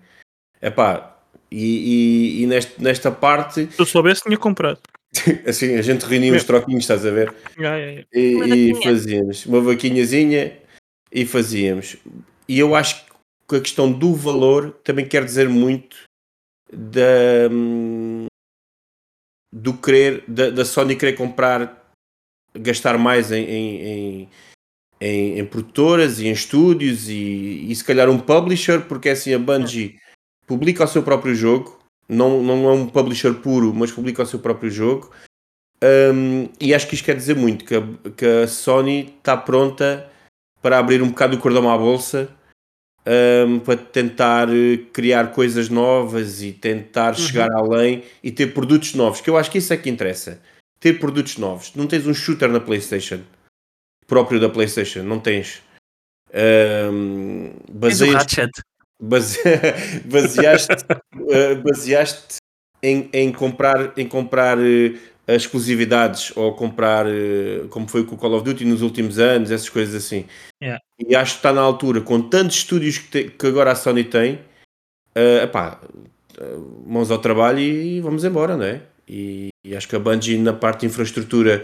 [0.62, 1.18] Epá,
[1.52, 4.80] e, e, e neste, nesta parte, Se eu soubesse, tinha comprado.
[5.48, 7.34] assim, a gente reunia uns troquinhos, estás a ver?
[8.14, 10.58] E, Uma e fazíamos uma vaquinhazinha
[11.12, 11.98] e fazíamos.
[12.48, 13.06] E eu acho
[13.48, 16.04] que a questão do valor também quer dizer muito
[16.72, 17.50] da
[19.54, 21.86] do querer da, da Sony querer comprar
[22.54, 24.30] gastar mais em, em, em,
[25.02, 29.40] em- em produtoras e em estúdios e, e se calhar um publisher porque assim a
[29.40, 29.98] Bungie
[30.48, 34.40] publica o seu próprio jogo não, não é um publisher puro mas publica o seu
[34.40, 35.12] próprio jogo
[35.84, 37.82] um, e acho que isto quer dizer muito que a,
[38.16, 40.10] que a Sony está pronta
[40.62, 42.30] para abrir um bocado o cordão à bolsa
[43.48, 47.20] um, para tentar eh, criar coisas novas e tentar Uhum.
[47.20, 50.42] chegar além e ter produtos novos, que eu acho que isso é que interessa.
[50.80, 51.72] Ter produtos novos.
[51.76, 53.20] Não tens um shooter na PlayStation
[54.08, 55.62] próprio da PlayStation, não tens.
[56.34, 57.52] Um,
[58.14, 58.52] Ratchet.
[59.02, 59.40] base-
[60.06, 60.86] baseaste,
[61.30, 62.38] eh, baseaste
[62.84, 64.94] em, em comprar, em comprar eh,
[65.28, 69.70] exclusividades ou comprar eh, como foi com o Call of Duty nos últimos anos, essas
[69.70, 70.26] coisas assim.
[70.62, 70.82] Yeah.
[71.00, 74.04] E acho que está na altura, com tantos estúdios que, te- que agora a Sony
[74.04, 74.40] tem,
[75.16, 75.80] eh, epá,
[76.38, 78.82] eh, mãos ao trabalho e vamos embora, não é?
[79.08, 81.64] E, e acho que a Bungie na parte de infraestrutura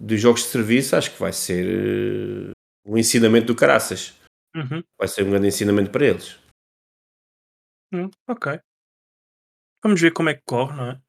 [0.00, 2.52] dos jogos de serviço acho que vai ser eh,
[2.86, 4.18] um ensinamento do caraças.
[4.56, 4.82] Uhum.
[4.98, 6.38] Vai ser um grande ensinamento para eles.
[7.92, 8.58] Hum, ok.
[9.82, 11.00] Vamos ver como é que corre, não é?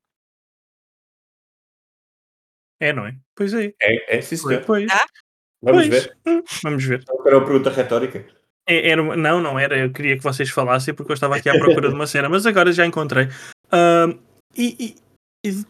[2.80, 3.16] É, não é?
[3.36, 3.74] Pois é.
[3.82, 4.66] É, é sim, senhor.
[4.66, 4.92] Pois.
[4.92, 5.06] Ah?
[5.62, 6.04] Vamos pois.
[6.04, 6.18] ver.
[6.26, 7.02] Hum, vamos ver.
[7.02, 8.26] Então, Era uma pergunta retórica.
[8.68, 9.78] É, era não, não era.
[9.78, 12.46] Eu queria que vocês falassem porque eu estava aqui à procura de uma cena, mas
[12.46, 13.28] agora já encontrei.
[13.72, 14.20] Ahm,
[14.58, 14.96] e,
[15.44, 15.66] e- e-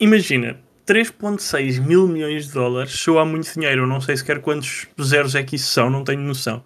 [0.00, 3.82] imagina, 3,6 mil milhões de dólares soa muito dinheiro.
[3.82, 6.64] Eu não sei sequer quantos zeros é que isso são, não tenho noção.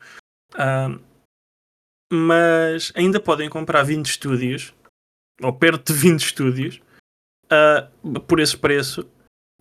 [0.55, 1.01] Ahm,
[2.13, 4.75] mas ainda podem comprar 20 estúdios,
[5.41, 6.81] ou perto de 20 estúdios,
[7.49, 7.89] ah,
[8.27, 9.09] por esse preço,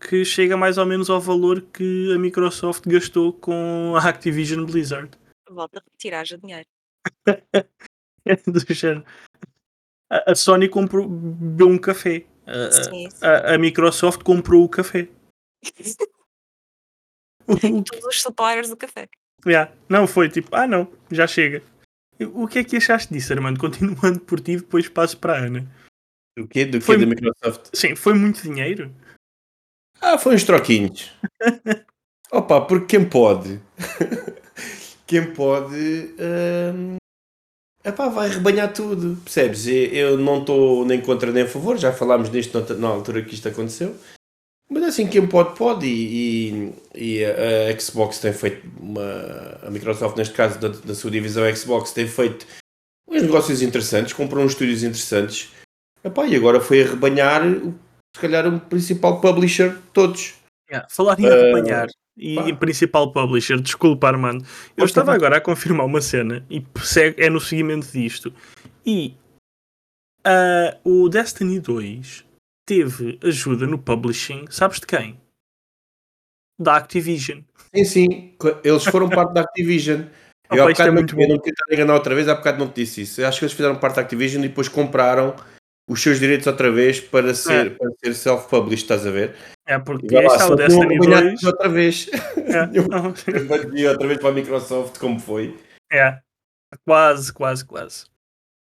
[0.02, 5.12] que chega mais ou menos ao valor que a Microsoft gastou com a Activision Blizzard.
[5.50, 6.68] Volta a repetir, haja dinheiro.
[8.48, 9.06] do género.
[10.10, 12.26] A, Sony comprou, um café.
[12.50, 13.26] A, Sim, sim.
[13.26, 15.08] a- a Microsoft comprou o café.
[17.46, 19.08] Todos os suppliers do café.
[19.46, 19.72] yeah.
[19.88, 21.64] Não, foi tipo, ah não, já chega.
[22.34, 23.60] O que é que achaste disso, Armando?
[23.62, 25.68] Continuando por ti, depois passo para a Ana.
[26.38, 26.66] Do quê?
[26.66, 27.70] Do Foi- quê da Microsoft?
[27.74, 28.94] Sim, foi muito dinheiro.
[30.02, 31.12] Ah, foi uns troquinhos.
[32.32, 33.60] Opa, porque quem pode?
[35.08, 36.14] quem pode...
[36.20, 36.98] hum,
[37.90, 39.68] epá, vai rebanhar tudo, percebes?
[39.68, 43.48] Eu não estou nem contra nem a favor, já falámos disto na, altura que isto
[43.48, 43.96] aconteceu.
[44.72, 45.86] Mas assim, quem pode, pode.
[45.88, 46.52] E,
[46.96, 49.60] e- e a, Xbox tem feito uma.
[49.64, 52.46] A Microsoft, neste caso, da, da sua divisão Xbox, tem feito
[53.08, 55.50] uns negócios interessantes, comprou uns estúdios interessantes.
[56.04, 57.74] Epá, e agora foi arrebanhar, o-
[58.16, 60.36] se calhar, o principal publisher de todos.
[60.70, 60.88] Yeah.
[60.90, 62.50] Falar em acompanhar e pá.
[62.50, 64.46] em principal publisher, desculpa, Armando.
[64.78, 66.64] Eu estava agora a confirmar uma cena e
[67.18, 68.34] é no seguimento disto.
[68.86, 69.16] E
[70.24, 72.26] ah, o Destiny 2
[72.68, 75.20] teve ajuda no publishing, sabes de quem?
[76.60, 77.42] Da Activision.
[77.74, 80.04] Sim, sim, eles foram parte da Activision.
[80.52, 81.34] Eu, há é bocado não- muito eu bom.
[81.36, 83.22] não quero estar a enganar outra vez, há bocado não te disse isso.
[83.22, 85.36] Eu acho que eles fizeram parte da Activision e depois compraram
[85.90, 89.36] os seus direitos outra vez para ser, para ser self-published, estás a ver?
[89.68, 91.40] É porque lá, este é o Destiny acompanhado 2.
[91.40, 92.10] tudo outra vez.
[92.38, 95.60] É, Eu- Vai outra vez para a Microsoft, como foi.
[95.92, 96.20] é,
[96.86, 98.06] quase, quase, quase.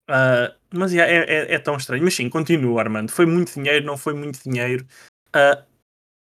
[0.10, 2.04] Ah, mas yeah, é, é, é tão estranho.
[2.04, 3.12] Mas sim, continua, Armando.
[3.12, 4.86] Foi muito dinheiro, não foi muito dinheiro.
[5.34, 5.64] Ah,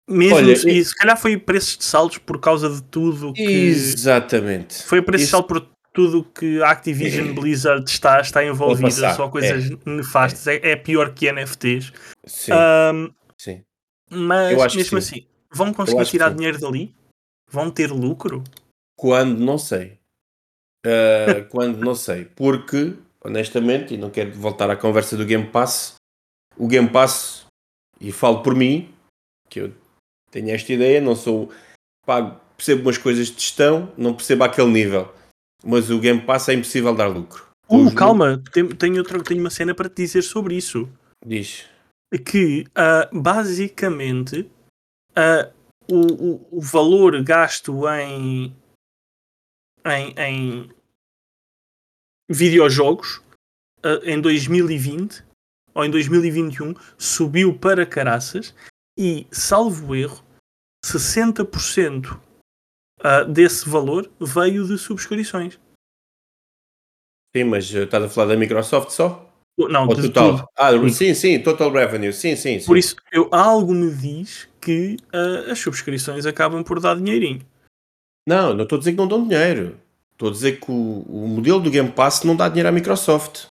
[0.08, 3.42] mesmo Olha, se, e- se calhar foi preços de saltos por causa de tudo que.
[3.68, 4.82] Exatamente.
[4.84, 8.88] Foi preço de salto por tudo que a Activision Blizzard está, está envolvida.
[8.88, 10.46] passar, Só coisas nefastas.
[10.46, 10.70] É.
[10.72, 11.92] é pior que NFTs.
[12.24, 13.62] Sim, Ahm, sim.
[14.10, 15.16] mas mesmo sim.
[15.16, 16.94] assim, vão conseguir tirar dinheiro dali?
[17.50, 18.42] Vão ter lucro?
[18.96, 19.98] Quando, não sei.
[20.86, 22.24] Ah, quando, não sei.
[22.24, 25.94] Porque, honestamente, e não quero voltar à conversa do Game Pass,
[26.56, 27.46] o Game Pass,
[28.00, 28.92] e falo por mim,
[29.48, 29.72] que eu
[30.30, 31.50] tenho esta ideia, não sou.
[32.06, 35.12] Pá, percebo umas coisas de gestão, não percebo àquele nível.
[35.64, 37.46] Mas o Game Pass é impossível dar lucro.
[37.68, 40.88] Uh, Os calma, tenho, tenho, outra, tenho uma cena para te dizer sobre isso.
[41.24, 41.64] Diz.
[42.26, 44.50] que ah, basicamente
[45.14, 45.50] ah,
[45.88, 48.54] o, o, o valor gasto em,
[49.86, 50.70] em, em
[52.28, 53.22] videojogos
[53.82, 55.24] ah, em 2020
[55.74, 58.54] ou em 2021 subiu para caraças
[58.98, 60.22] e, salvo erro,
[60.84, 62.18] 60%
[63.02, 65.58] ah, desse valor veio de subscrições.
[67.34, 69.28] Sim, mas eh, estás a falar da Microsoft só?
[69.58, 70.36] Não, Ou de total?
[70.36, 70.48] tudo.
[70.56, 72.58] Ah, sim, sim, total revenue, sim, sim.
[72.58, 72.66] sim.
[72.66, 77.40] Por isso, eu, algo me diz que ah, as subscrições acabam por dar dinheirinho.
[78.26, 79.76] Não, não estou a dizer que não dão dinheiro.
[80.12, 83.46] Estou a dizer que o, o modelo do Game Pass não dá dinheiro à Microsoft.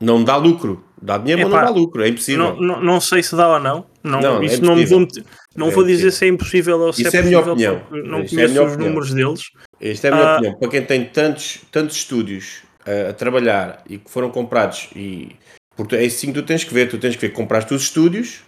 [0.00, 0.84] Não dá lucro.
[1.00, 2.02] Dá dinheiro, mas não dá lucro.
[2.02, 2.54] É impossível.
[2.54, 3.84] Não, não, não sei se dá ou não.
[4.08, 5.06] Não, Não, é isso não, me vou,
[5.56, 8.02] não É vou dizer se é impossível ou se Isso é é minha possível, opinião.
[8.04, 8.88] não é conheço minha os opinião.
[8.88, 9.40] números deles.
[9.80, 10.34] Esta é a minha Ah.
[10.36, 10.58] opinião.
[10.58, 15.36] Para quem tem tantos, tantos estúdios a, a trabalhar e que foram comprados, e
[15.76, 16.88] porque é assim que tu tens que ver.
[16.88, 18.40] Tu tens que ver que compraste os estúdios,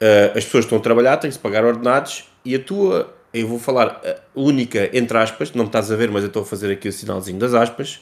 [0.00, 3.58] ah, as pessoas estão a trabalhar, têm que pagar ordenados e a tua, eu vou
[3.58, 4.00] falar
[4.34, 6.92] única, entre aspas, não me estás a ver, mas eu estou a fazer aqui o
[6.92, 8.00] sinalzinho das aspas.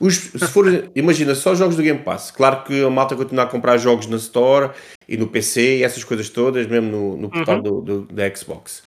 [0.00, 0.66] Os, se for,
[0.96, 2.30] imagina, só jogos do Game Pass.
[2.30, 4.70] Claro que a malta continua a comprar jogos na Store
[5.08, 7.62] e no PC e essas coisas todas, mesmo no, no portal Uhum.
[7.62, 8.82] do, do- da Xbox.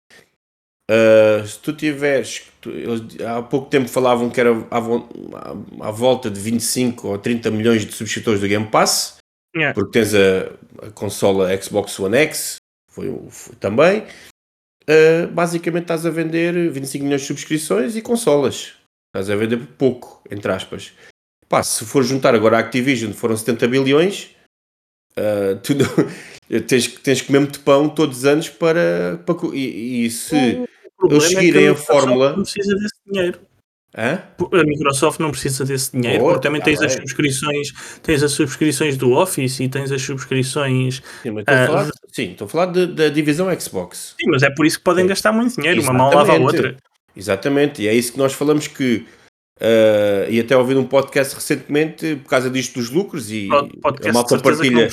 [0.90, 4.78] Uh, se tu tiveres, tu- eles há pouco tempo falavam que era à,
[5.88, 9.18] à- volta de 25 ou 30 milhões de subscritores do Game Pass,
[9.56, 9.74] Yeah.
[9.74, 12.56] porque tens a, a consola Xbox One X,
[12.90, 14.04] foi, foi também.
[14.90, 18.74] Uh, basicamente estás a vender 25 milhões de subscrições e consolas.
[19.14, 20.94] Estás a vender por pouco, entre aspas.
[21.50, 24.30] Pá, se for juntar agora a Activision, foram 70 bilhões.
[25.18, 25.86] uh, tu não-
[26.68, 29.22] tens, que- tens que comer muito pão todos os anos para.
[29.26, 30.36] para e, e se.
[31.04, 33.40] Eles é seguirem a Microsoft fórmula- Não precisa desse dinheiro.
[33.98, 34.24] Hã?
[34.54, 37.02] A Microsoft não precisa desse dinheiro, porque também tá tens as bem.
[37.02, 41.02] subscrições, tens as subscrições do Office e tens as subscrições.
[41.22, 44.16] Sim, estou a falar, sim, estou a falar de- da divisão Xbox.
[44.22, 45.10] Sim, mas é por isso que podem Sim.
[45.10, 46.56] gastar muito dinheiro, uma mão lava a Exatamente.
[46.56, 46.78] outra.
[47.16, 49.06] Exatamente, e é isso que nós falamos que.
[49.60, 54.10] ah, e até ouvi num podcast recentemente por causa disto dos lucros e Pod- Podcast
[54.10, 54.90] a malta partilha,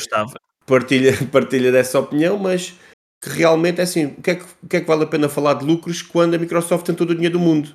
[0.67, 2.75] partilha, partilha dessa opinião, mas
[3.23, 5.55] que realmente é assim, o que é que, que é que vale a pena falar
[5.55, 7.75] de lucros quando a Microsoft tem todo o dinheiro do mundo?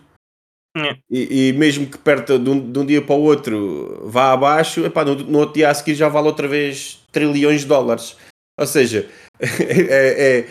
[0.75, 0.97] É.
[1.09, 4.85] E, e mesmo que perto de um, de um dia para o outro vá abaixo,
[4.85, 8.17] epá, no, no outro dia a seguir já vale outra vez trilhões de dólares.
[8.59, 9.07] Ou seja,
[9.39, 10.47] é,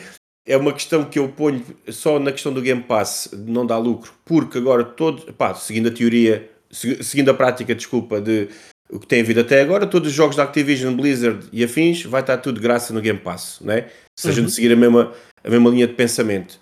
[0.46, 4.12] é, uma questão que eu ponho só na questão do Game Pass não dar lucro,
[4.24, 8.48] porque agora todo, epá, seguindo a teoria, se- seguindo a prática, desculpa, de
[8.90, 12.20] o que tem havido até agora, todos os jogos da Activision, Blizzard e afins, vai
[12.20, 13.88] estar tudo de graça no Game Pass, né?
[14.18, 14.36] se a Uhum.
[14.36, 15.12] gente seguir a mesma,
[15.42, 16.60] a mesma linha de pensamento.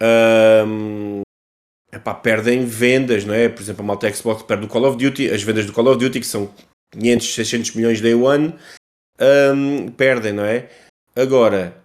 [0.00, 1.22] Ahm,
[1.92, 3.48] epá, perdem vendas, não é?
[3.48, 5.98] Por exemplo, a malta Xbox perde o Call of Duty, as vendas do Call of
[5.98, 6.52] Duty, que são
[6.92, 8.54] 500, 600 milhões day one,
[9.18, 10.68] ahm, perdem, não é?
[11.14, 11.76] Agora,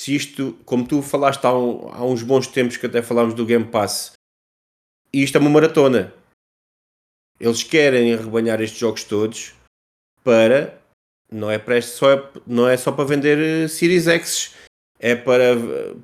[0.00, 3.44] se isto, como tu falaste há, um- há uns bons tempos que até falámos do
[3.46, 4.12] Game Pass,
[5.12, 6.12] isto é uma maratona.
[7.40, 9.54] Eles querem arrebanhar estes jogos todos
[10.24, 10.78] para
[11.30, 14.54] não é, para, só, não é só para vender eh, Series X,
[14.98, 15.54] é para,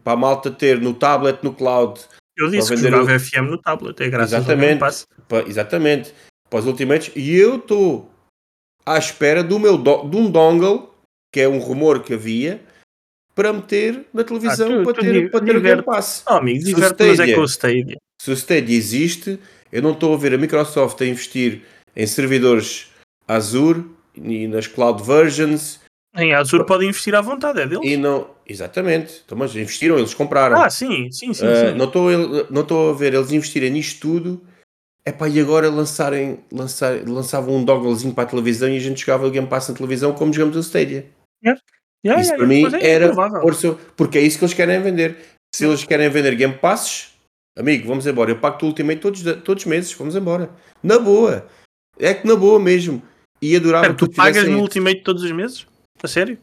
[0.05, 1.99] para a malta ter no tablet, no cloud,
[2.36, 4.66] Eu disse que jogava o- FM no tablet, é graças ao Exatamente.
[4.68, 5.07] Game Pass.
[5.26, 6.14] para, exatamente,
[6.51, 8.11] para os Ultimates, e eu estou
[8.84, 10.90] à espera do meu do- de um dongle,
[11.32, 12.62] que é um rumor que havia,
[13.35, 16.22] para meter na televisão Ah, tu- para tu ter, para ter o Game diverte- Pass.
[16.28, 17.97] Oh, amigo, Se o é Stadia- com o Stadia.
[18.20, 19.39] Se o Stadia existe,
[19.72, 21.62] eu não estou a ver a Microsoft a investir
[21.97, 22.93] em servidores
[23.26, 25.80] Azure e nas cloud versions
[26.16, 27.85] Em Azure podem investir à vontade, é deles.
[27.85, 28.30] e não.
[28.47, 29.22] Exatamente.
[29.24, 30.61] Então, mas investiram, eles compraram.
[30.62, 31.45] Ah, sim, sim, sim.
[31.47, 31.74] Uh, sim.
[31.76, 34.41] não estou a- não a ver eles investirem nisto tudo.
[35.07, 39.26] Epá, e agora lançarem, lançar, lançavam um dogglezinho para a televisão e a gente jogava
[39.26, 41.07] o Game Pass na televisão como jogamos no Stadia.
[41.45, 41.61] Yeah,
[42.13, 43.43] isso yeah, para mim mas é era improvável.
[43.45, 45.17] orço- porque é isso que eles querem vender.
[45.55, 47.13] Se eles querem vender Game Passes,
[47.59, 48.31] amigo, vamos embora.
[48.31, 50.51] Eu pago o Ultimate todos, todos os meses, vamos embora.
[50.83, 51.47] Na boa.
[51.99, 53.03] É que na boa mesmo.
[53.41, 54.59] E adorava Espera, tu pagas no.
[54.61, 55.67] Ultimate todos os meses?
[56.03, 56.39] A sério?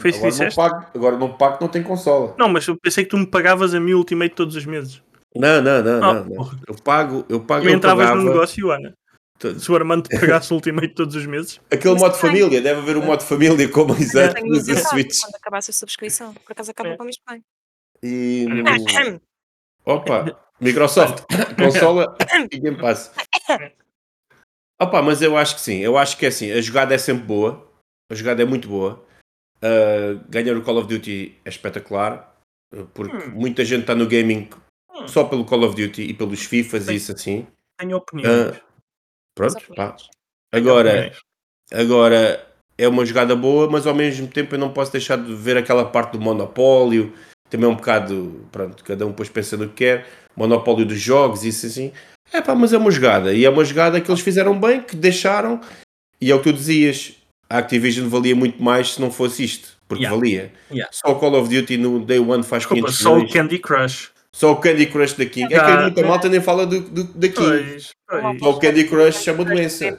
[0.00, 0.56] Foi isso que Agora não, disseste?
[0.56, 2.34] pago, agora não pago, não tem consola.
[2.38, 5.00] Não, mas eu pensei que tu me pagavas a mim o Ultimate todos os meses.
[5.36, 6.50] Não, não, não, Ah, não, não.
[6.68, 8.22] Eu pago, eu pago, Tu eu entravas pagava.
[8.22, 8.92] no negócio, Ana.
[9.38, 9.58] Todo.
[9.58, 11.60] Se o Armando te pagasse o Ultimate todos os meses.
[11.70, 15.20] Aquele modo família, deve haver um modo família como exato Tenho nos muito vontade Switch.
[15.20, 16.34] quando acabasse a subscrição.
[16.34, 16.96] Por acaso acaba É.
[16.96, 17.44] para o que vem.
[18.02, 18.46] E.
[19.84, 21.24] Opa, Microsoft,
[21.58, 22.16] consola
[22.50, 23.12] e Game Pass.
[24.80, 27.24] Opa, mas eu acho que sim, eu acho que é assim, a jogada é sempre
[27.24, 27.70] boa,
[28.10, 29.04] a jogada é muito boa.
[29.62, 32.34] Uh, ganhar o Call of Duty é espetacular,
[32.74, 33.30] uh, porque Hum.
[33.34, 34.48] muita gente está no gaming
[34.94, 35.08] Hum.
[35.08, 37.46] só pelo Call of Duty e pelos FIFAs e isso assim.
[37.78, 38.56] Tenho opiniões.
[38.56, 38.60] Ah,
[39.34, 39.96] pronto, pá.
[40.52, 41.12] Agora.
[41.72, 45.56] Agora, é uma jogada boa, mas ao mesmo tempo eu não posso deixar de ver
[45.56, 47.12] aquela parte do monopólio.
[47.50, 50.06] Também é um bocado, pronto, cada um depois pensa no que quer.
[50.36, 51.92] Monopólio dos jogos, isso assim.
[52.32, 53.32] É pá, mas é uma jogada.
[53.32, 55.60] E é uma jogada que eles fizeram bem, que deixaram.
[56.20, 57.14] E é o que tu dizias.
[57.48, 59.74] A Activision valia muito mais se não fosse isto.
[59.86, 60.16] Porque Yeah.
[60.18, 60.52] valia.
[60.70, 60.90] Yeah.
[60.92, 63.32] Só o Call of Duty no Day One faz Desculpa, 500 só o milhões.
[63.32, 64.10] Candy Crush.
[64.34, 65.54] Só o Candy Crush da King.
[65.54, 67.36] É que muita malta nem fala do, do, da King.
[67.36, 68.38] Pois, pois.
[68.40, 69.98] Só o Candy Crush é uma doença.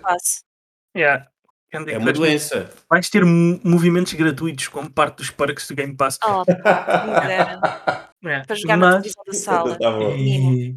[0.95, 1.27] Yeah.
[1.71, 2.19] Candy É uma Crush.
[2.19, 2.69] doença.
[2.89, 6.19] Vais ter mo- movimentos gratuitos como parte dos parques do Game Pass.
[6.21, 6.43] Oh.
[8.27, 9.77] É, Para jogar na mas- televisão da sala.
[9.77, 9.99] Tá.
[10.17, 10.75] E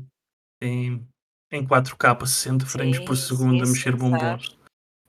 [0.62, 1.08] em,
[1.50, 4.56] em 4K, 60 frames por Sim, segundo, a sim, mexer sim, bombons.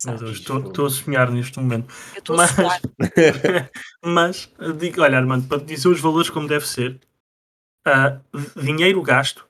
[0.06, 0.16] Meu?
[0.18, 1.94] Deus, estou estou a sonhar neste momento.
[2.16, 2.80] Eu estou Mas- a.
[4.08, 6.98] Mas, digo, olha, Armando, para te dizer os valores como deve ser,
[7.92, 8.22] ah,
[8.56, 9.46] dinheiro gasto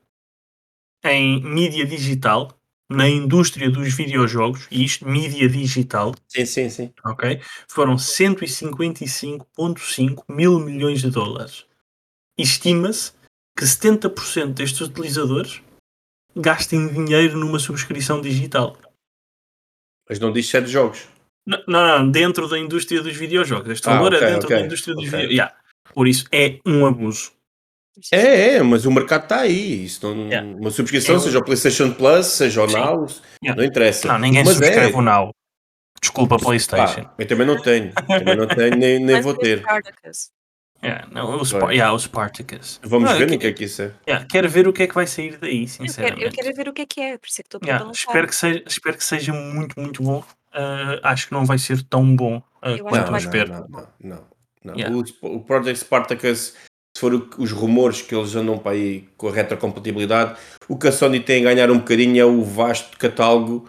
[1.04, 2.56] em mídia digital,
[2.90, 6.92] na indústria dos videojogos, e isto, mídia digital, Sim, sim, sim.
[7.04, 7.40] ok?
[7.68, 11.64] Foram 155,5 mil milhões de dólares.
[12.36, 13.12] Estima-se
[13.56, 15.62] que 70% destes utilizadores
[16.34, 18.76] gastem dinheiro numa subscrição digital.
[20.08, 21.06] Mas não diz sete jogos.
[21.46, 23.70] Não, não, não, dentro da indústria dos videojogos.
[23.70, 25.10] Este Ah, valor ok, é dentro ok, da indústria dos ok.
[25.10, 25.36] videojogos.
[25.36, 25.56] Yeah.
[25.94, 27.32] Por isso é um abuso.
[28.12, 29.84] É, é, mas o mercado está aí.
[29.84, 30.48] Isso não, Yeah.
[30.58, 32.74] Uma subscrição, Eu- seja o PlayStation Plus, seja o Sim.
[32.76, 33.06] Now,
[33.42, 33.60] Yeah.
[33.60, 34.08] não interessa.
[34.08, 35.34] Não, ninguém mas subscreve é, o Now.
[36.00, 37.04] Desculpa, PlayStation.
[37.04, 37.92] pá, eu também não tenho.
[37.92, 39.58] Também não tenho, nem, nem vou é ter.
[39.58, 40.30] Spartacus.
[40.82, 42.80] Yeah, não, o, yeah, o Spartacus.
[42.82, 43.92] Vamos Não, ver no que- é que isso é.
[44.08, 46.22] yeah, quero ver o que é que vai sair daí, Eu quero, sinceramente.
[46.24, 48.26] eu quero ver o que é que é, por isso é que estou Yeah, espero,
[48.26, 50.20] que seja, espero que seja muito, muito bom.
[50.54, 53.52] Uh, acho que não vai ser tão bom uh, quanto eu espero.
[53.52, 54.24] não, não, não,
[54.64, 54.74] não.
[54.74, 54.96] Yeah.
[54.96, 56.54] O, o Project Spartacus,
[57.00, 60.38] se for os rumores que eles andam para aí com a retrocompatibilidade,
[60.68, 63.66] o que a Sony tem a ganhar um bocadinho é o vasto catálogo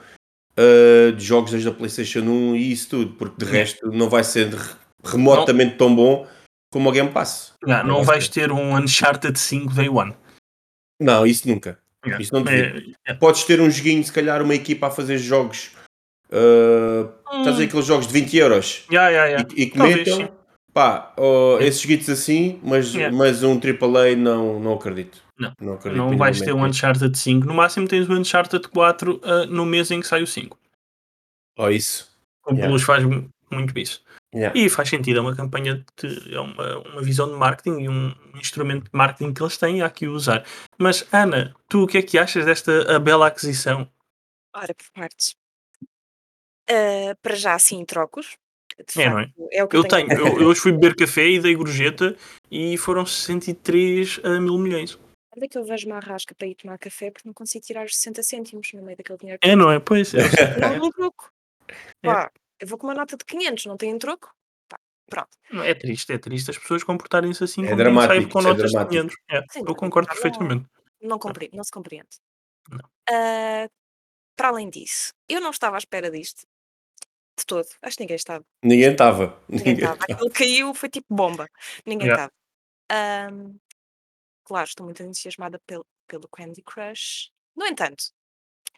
[0.59, 4.25] uh, de jogos desde a PlayStation 1 e isso tudo, porque de resto não vai
[4.25, 4.75] ser re-
[5.05, 6.27] remotamente tão bom
[6.73, 7.53] como o Game Pass.
[7.65, 10.13] Não vai vais ter um Uncharted 5 Day One.
[10.99, 11.79] Não, isso nunca.
[12.05, 12.21] Yeah.
[12.21, 12.93] Isso não duvido.
[13.07, 13.13] É, é.
[13.13, 15.71] Podes ter um joguinho, se calhar, uma equipa a fazer jogos.
[16.29, 17.07] Uh,
[17.39, 19.49] Estás a ver aqueles jogos de 20 euros Yeah, yeah, yeah.
[19.55, 20.27] e, e sim.
[20.73, 23.15] Pá, oh, esses joguitos assim, mas, Yeah.
[23.15, 25.21] mas um AAA não, não acredito.
[25.37, 25.53] Não.
[25.59, 26.63] não, acredito Não vais ter um.
[26.63, 27.45] Uncharted 5.
[27.47, 30.57] No máximo tens o Uncharted 4 uh, no mês em que sai o 5.
[31.57, 32.09] Oh, isso.
[32.45, 32.67] O Yeah.
[32.69, 34.03] Plus faz mu- muito isso.
[34.33, 34.57] Yeah.
[34.57, 38.13] E faz sentido, é uma campanha, de, é uma, uma visão de marketing e um
[38.35, 40.45] instrumento de marketing que eles têm e há que usar.
[40.77, 43.87] Mas, Ana, tu o que é que achas desta a bela aquisição?
[44.55, 45.35] Ora, por partes.
[46.69, 48.37] Ah, para já, sim, trocos.
[48.83, 49.25] De É, não é?
[49.25, 50.19] facto, é o que Eu tenho, tenho.
[50.27, 52.15] eu, eu hoje fui beber café e dei gorjeta
[52.49, 54.97] e foram 63 a mil milhões.
[55.35, 57.85] Onde é que eu vejo uma arrasca para ir tomar café porque não consigo tirar
[57.85, 59.39] os 60 cêntimos no meio daquele dinheiro?
[59.43, 59.79] É, não é?
[59.79, 60.19] Pois é.
[60.59, 61.31] Não tem troco.
[62.03, 62.07] É.
[62.07, 64.29] Pá, eu vou com uma nota de 500, não tem troco?
[64.67, 64.77] Pá,
[65.09, 65.29] pronto.
[65.65, 69.07] É triste, é triste as pessoas comportarem-se assim É dramático, com é notas de dramático.
[69.07, 69.15] 500.
[69.29, 70.65] É, Sim, eu concordo não- perfeitamente.
[71.01, 72.09] Não, compre, não se compreende.
[72.69, 72.79] Não.
[73.09, 73.67] Ah,
[74.35, 76.41] para além disso, eu não estava à espera disto.
[77.37, 77.67] De todo.
[77.81, 78.45] Acho que ninguém estava.
[78.63, 79.43] Ninguém estava.
[79.49, 79.97] Ninguém estava.
[80.03, 81.47] Aquilo caiu, foi tipo bomba.
[81.85, 82.25] Ninguém Yeah.
[82.89, 83.29] estava.
[83.29, 83.57] Ahm,
[84.43, 87.31] claro, estou muito entusiasmada pelo, pelo Candy Crush.
[87.55, 88.03] No entanto,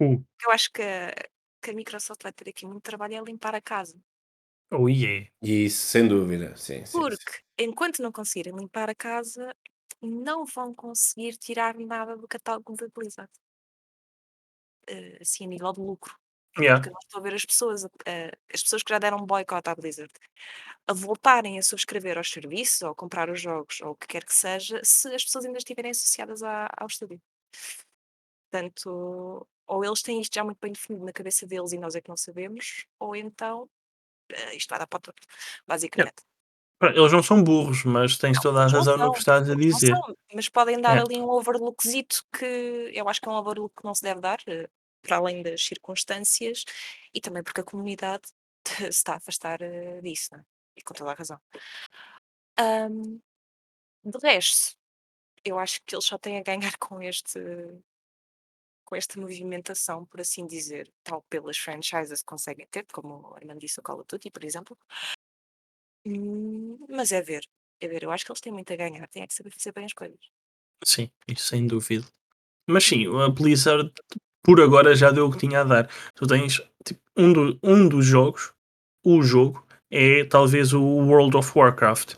[0.02, 0.24] Uh.
[0.46, 1.14] eu acho que, a-
[1.62, 4.00] que a Microsoft vai ter aqui muito trabalho a limpar a casa.
[4.72, 5.30] Oh yeah.
[5.42, 6.56] Isso, sem dúvida.
[6.58, 7.00] Sim, sim, sim.
[7.00, 9.56] Porque enquanto não conseguirem limpar a casa,
[10.02, 13.32] não vão conseguir tirar nada do catálogo da Blizzard.
[14.88, 16.16] Eh, assim, a nível de lucro.
[16.58, 16.80] Yeah.
[16.82, 19.26] Porque eu não estou a ver as pessoas, a- a- as pessoas que já deram
[19.26, 20.12] boicote à Blizzard,
[20.88, 24.26] a voltarem a subscrever aos serviços ou a comprar os jogos ou o que quer
[24.26, 27.22] que seja, se as pessoas ainda estiverem associadas à- ao estúdio.
[28.52, 32.02] Portanto, ou eles têm isto já muito bem definido na cabeça deles e nós é
[32.02, 33.70] que não sabemos, ou então
[34.32, 35.28] eh, isto vai dar para o torto,
[35.68, 36.24] basicamente.
[36.80, 39.20] Pá, Eles não são burros, mas tens toda a Eles não razão no são, que
[39.20, 39.90] estás a eles não dizer.
[40.04, 41.02] são, mas podem dar É.
[41.02, 42.46] ali um overlookzito que
[42.94, 44.70] eu acho que é um overlook que não se deve dar, eh,
[45.04, 46.66] para além das circunstâncias,
[47.14, 48.24] e também porque a comunidade
[48.66, 50.46] se está a afastar eh, disso, não é?
[50.78, 51.40] E com toda a razão.
[54.04, 54.76] De resto,
[55.46, 57.40] eu acho que eles só têm a ganhar com este
[58.86, 63.60] com esta movimentação, por assim dizer, tal pelas franchises que conseguem ter, como o Armando
[63.60, 64.78] disse, o Call of Duty, por exemplo.
[66.06, 67.48] Hum, mas é ver,
[67.80, 68.04] é ver.
[68.04, 69.94] Eu acho que eles têm muito a ganhar, têm é que saber fazer bem as
[69.94, 70.20] coisas.
[70.86, 72.06] Sim, isso sem dúvida.
[72.68, 73.92] Mas sim, a Blizzard
[74.44, 75.90] por agora já deu o que tinha a dar.
[76.16, 78.54] Tu tens tipo, um, do- um dos jogos,
[79.04, 82.16] o jogo, é talvez o World of Warcraft.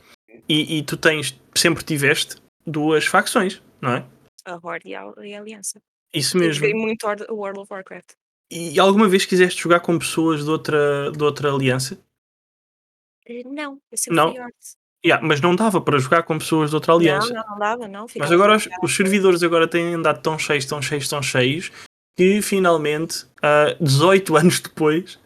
[0.49, 4.05] E, e tu tens, sempre tiveste duas facções, não é?
[4.45, 5.81] A Horde e a, e a Aliança.
[6.13, 6.53] Isso Eu mesmo.
[6.55, 8.11] joguei muito World of Warcraft.
[8.51, 11.99] E alguma vez quiseste jogar com pessoas de outra, de outra aliança?
[13.27, 14.31] Eh, Não, eu sempre Não.
[14.31, 14.55] fui Horde.
[15.05, 17.31] Yeah, mas não dava para jogar com pessoas de outra aliança.
[17.31, 18.05] Não, não, não dava, não.
[18.17, 21.71] Mas agora os, os servidores agora têm andado tão cheios, tão cheios, tão cheios
[22.15, 25.19] que finalmente, ah, 18 anos depois,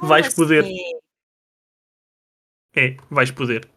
[0.00, 0.64] vais poder.
[0.64, 0.98] assim?
[2.76, 3.68] É, vais poder.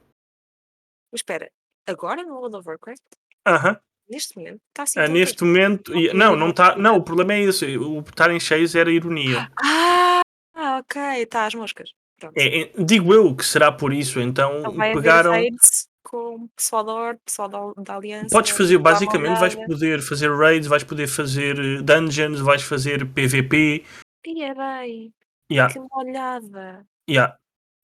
[1.12, 1.52] Mas espera,
[1.88, 3.02] agora no World of Warcraft,
[3.46, 3.80] Aham.
[4.10, 5.92] neste momento, está assim tão neste momento.
[5.92, 6.76] Não e- Não, não está.
[6.76, 7.78] Não, o problema é esse.
[7.78, 9.52] O estarem cheios era ironia.
[9.62, 10.22] Ah,
[10.80, 11.92] ok, está às moscas.
[12.36, 14.20] É, é, digo eu que será por isso.
[14.22, 15.34] Então Então pegaram.
[15.34, 15.50] haver
[16.12, 18.28] com pessoal da Horde, pessoal da, da Aliança.
[18.36, 23.86] Podes fazer, basicamente, vais poder fazer raids, vais poder fazer eh, dungeons, vais fazer PVP.
[24.26, 25.14] E é bem,
[25.50, 26.86] Yeah, que molhada.
[27.10, 27.38] yeah.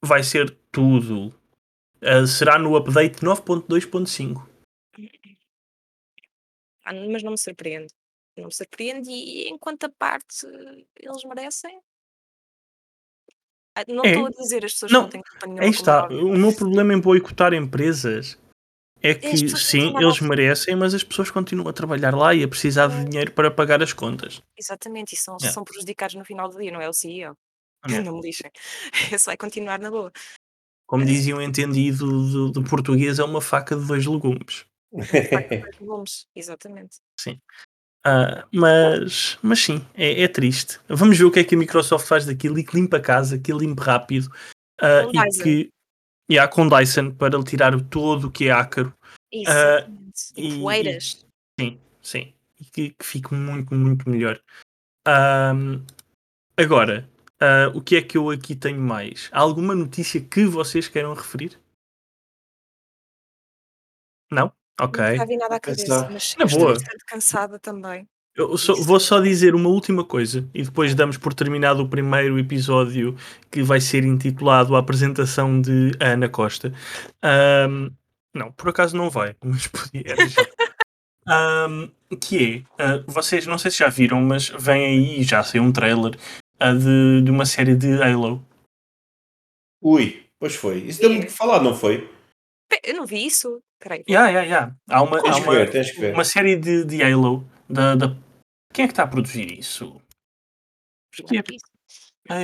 [0.04, 1.34] Vai ser tudo.
[2.02, 4.46] Ah, será no update 9.2.5.
[6.86, 7.94] Ah, mas não me surpreende.
[8.38, 10.46] Não me surpreende e enquanto a parte
[10.96, 11.80] eles merecem.
[13.80, 14.08] Ah, Não É.
[14.12, 15.64] estou a dizer as pessoas Não, que não têm culpa nenhuma.
[15.64, 16.08] Aí está.
[16.10, 16.14] é.
[16.16, 18.38] O meu problema em boicotar empresas
[19.04, 22.48] é As que sim, eles merecem, mas as pessoas continuam a trabalhar lá e a
[22.48, 24.42] precisar de dinheiro para pagar as contas.
[24.58, 25.54] Exatamente, e são, Yeah.
[25.54, 27.36] são prejudicados no final do dia, não é o CEO.
[27.88, 28.04] Yeah.
[28.12, 28.50] Não me lixem.
[29.20, 30.12] Esse vai continuar na boa.
[30.88, 34.66] Como dizia um entendido do, do português, é uma faca de dois legumes.
[34.92, 36.98] Dois volumes, Exatamente.
[38.10, 40.80] Ah, mas, mas sim, é, é triste.
[40.88, 43.38] Vamos ver o que é que a Microsoft faz daquilo e que limpa a casa,
[43.38, 44.30] que limpe rápido
[44.80, 45.44] Com e Dyson.
[45.44, 45.70] que
[46.30, 48.94] e há com Dyson para tirar todo o que é ácaro.
[49.30, 50.34] Exatamente.
[50.38, 51.26] Ah, e- e poeiras.
[51.60, 52.34] Sim, sim.
[52.62, 54.40] E que, que fique muito, muito melhor.
[56.56, 57.10] Agora,
[57.74, 59.28] o que é que eu aqui tenho mais?
[59.34, 61.60] Há alguma notícia que vocês queiram referir?
[64.32, 64.52] Não?
[64.80, 65.04] Ok.
[65.04, 66.74] Não está nada à cabeça, mas Na estou boa.
[66.74, 68.08] bastante cansada também.
[68.36, 72.38] Eu só- vou só dizer uma última coisa e depois damos por terminado o primeiro
[72.38, 73.16] episódio
[73.50, 76.72] que vai ser intitulado A Apresentação de Ana Costa.
[77.24, 77.90] Ahm,
[78.36, 80.16] não, por acaso não vai, mas podia.
[81.28, 81.90] Ahm,
[82.22, 85.72] que é, ah, vocês não sei se já viram, mas vem aí, já saiu um
[85.74, 86.16] trailer
[86.60, 88.46] ah, de, de uma série de Halo.
[89.82, 90.78] Ui, pois foi.
[90.84, 92.08] Isso deu-me que falar, não foi?
[92.84, 93.60] Eu não vi isso.
[93.80, 94.04] Peraí.
[94.10, 94.76] Yeah, yeah, yeah.
[94.90, 96.14] Há uma, há Tens que uma, ver, tens que ver.
[96.14, 98.16] uma série de, de Halo da, da-
[98.74, 100.02] Quem é que está a produzir isso?
[101.14, 101.44] Acho que é.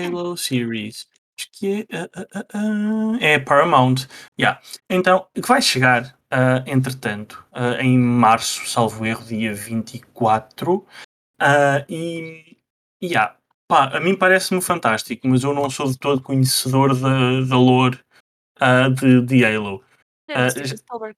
[0.05, 1.07] Halo Series.
[1.39, 1.97] Acho que é.
[1.97, 4.07] ah, ah, ah, é Paramount.
[4.39, 4.61] Yeah.
[4.89, 10.85] Então, que vai chegar, ah, entretanto, ah, em março, salvo erro, dia 24.
[11.41, 12.57] ah, e.
[13.03, 13.35] Yeah.
[13.67, 17.99] Pá, a mim parece-me fantástico, mas eu não sou de todo conhecedor da, da lore
[18.95, 19.83] de, de Halo.
[20.27, 21.17] É Ah, do Steven já- Spielberg.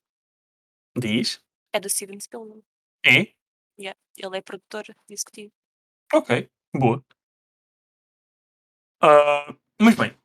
[0.97, 1.41] Diz?
[1.73, 2.63] É do Steven Spielberg.
[3.05, 3.33] É?
[3.79, 3.99] Yeah.
[4.17, 5.51] Ele é produtor executivo.
[6.13, 7.03] Ok, boa.
[9.01, 10.17] Ah, mas bem,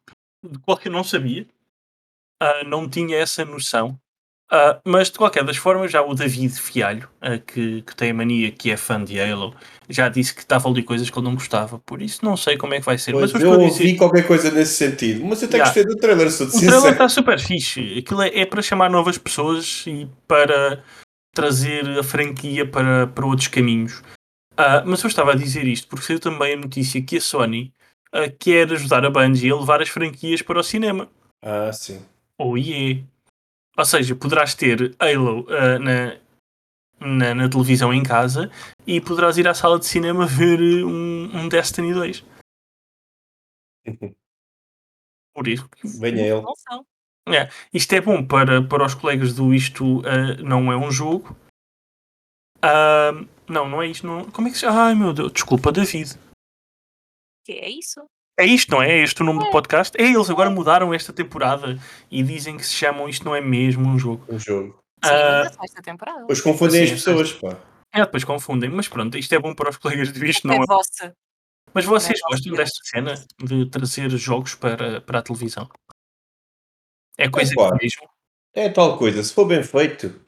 [0.45, 1.47] de qualquer não sabia,
[2.41, 4.01] ah, não tinha essa noção.
[4.53, 8.15] Ah, mas de qualquer das formas, já o David Fialho, ah, que, que tem a
[8.15, 9.55] mania que é fã de Halo,
[9.89, 12.75] já disse que estava ali coisas que ele não gostava, por isso não sei como
[12.75, 13.13] é que vai ser.
[13.13, 15.73] Pois, mas eu ouvi qualquer coisa nesse sentido, mas eu até Yeah.
[15.73, 16.93] gostei do trailer, sou de o trailer sincero.
[16.95, 17.99] está super fixe.
[17.99, 20.83] Aquilo é, é para chamar novas pessoas e para
[21.33, 24.03] trazer a franquia para, para outros caminhos.
[24.57, 27.73] Ah, mas eu estava a dizer isto porque saiu também a notícia que a Sony
[28.41, 31.09] quer ajudar a Bungie a levar as franquias para o cinema.
[31.41, 32.01] Ah, sim.
[32.37, 33.05] Ou IE.
[33.81, 36.21] Ou seja, poderás ter Halo ah, na,
[37.01, 38.51] na, na televisão em casa
[38.87, 42.23] e poderás ir à sala de cinema ver eh, um, um Destiny 2.
[45.35, 45.67] Por isso,
[45.99, 46.43] Venha ele.
[46.59, 46.85] São.
[47.73, 51.35] Isto é bom para, para os colegas do Isto ah, Não É Um Jogo.
[52.61, 53.13] Ah,
[53.49, 54.07] não, não é isto.
[54.07, 54.31] Não...
[54.31, 56.19] Como é que se Ai meu Deus, desculpa, David.
[57.47, 58.05] Que é isso?
[58.41, 58.91] É isto, não é?
[58.91, 59.51] É este o nome do É.
[59.51, 60.01] podcast?
[60.01, 61.79] É, eles agora mudaram esta temporada
[62.11, 64.25] e dizem que se chamam Isto Não É Mesmo Um Jogo.
[64.29, 64.79] Um jogo.
[65.05, 65.11] Sim,
[65.55, 66.21] só esta temporada.
[66.21, 67.57] Depois confundem Sim, as pessoas, pá.
[67.93, 70.63] É, depois confundem, mas pronto, isto é bom para os colegas do Isto é Não
[70.63, 70.67] É.
[70.67, 71.15] vossa.
[71.75, 72.63] Mas vocês é gostam vossa.
[72.63, 75.69] desta cena de trazer jogos para, para a televisão?
[77.19, 77.77] É coisa Opa.
[77.81, 78.09] mesmo.
[78.55, 80.21] É tal coisa, se for bem feito,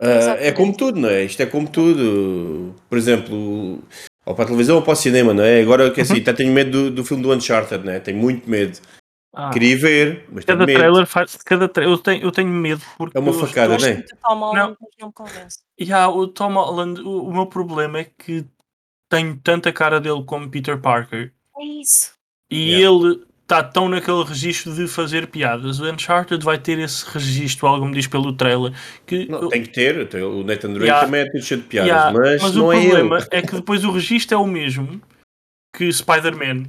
[0.00, 1.24] ah, é como tudo, não é?
[1.24, 2.74] Isto é como tudo.
[2.88, 3.82] Por exemplo,
[4.24, 5.60] ou para a televisão ou para o cinema, não é?
[5.60, 8.00] Agora que assim, até tenho medo do, do filme do Uncharted, não é?
[8.00, 8.78] Tenho muito medo.
[9.34, 10.78] Ah, Queria ver, mas tenho cada medo.
[10.78, 11.36] trailer faz.
[11.36, 11.84] Cada tra...
[11.84, 13.94] eu, tenho, eu tenho medo porque É uma facada, é?
[13.94, 14.76] Muito Tom Holland, Não.
[14.80, 15.58] mas não me convence.
[15.80, 18.44] Ya, o Tom Holland, o, o meu problema é que
[19.08, 22.12] tenho tanta cara dele como Peter Parker É isso.
[22.50, 22.94] e Yeah.
[22.94, 25.78] ele está tão naquele registro de fazer piadas.
[25.80, 28.72] O Uncharted vai ter esse registro, algo me diz pelo trailer.
[29.06, 31.04] Que Não, eu- tem que ter, o Nathan Drake Yeah.
[31.06, 33.28] também é tudo cheio de piadas, Ya, mas, o não é problema ele.
[33.30, 35.00] é que depois o registro é o mesmo
[35.74, 36.64] que Spider-Man,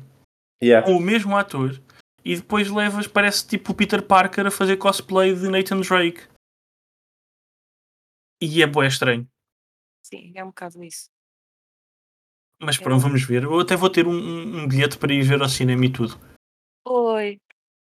[0.63, 0.85] Yeah.
[0.87, 1.81] com o mesmo ator,
[2.23, 6.21] e depois levas, parece tipo o Peter Parker a fazer cosplay de Nathan Drake.
[8.41, 9.27] E é bué estranho.
[10.05, 11.05] Sim, é um bocado isso.
[12.61, 12.83] Mas É.
[12.83, 13.43] pronto, vamos ver.
[13.43, 16.17] Eu até vou ter um, um- um bilhete para ir ver ao cinema e tudo.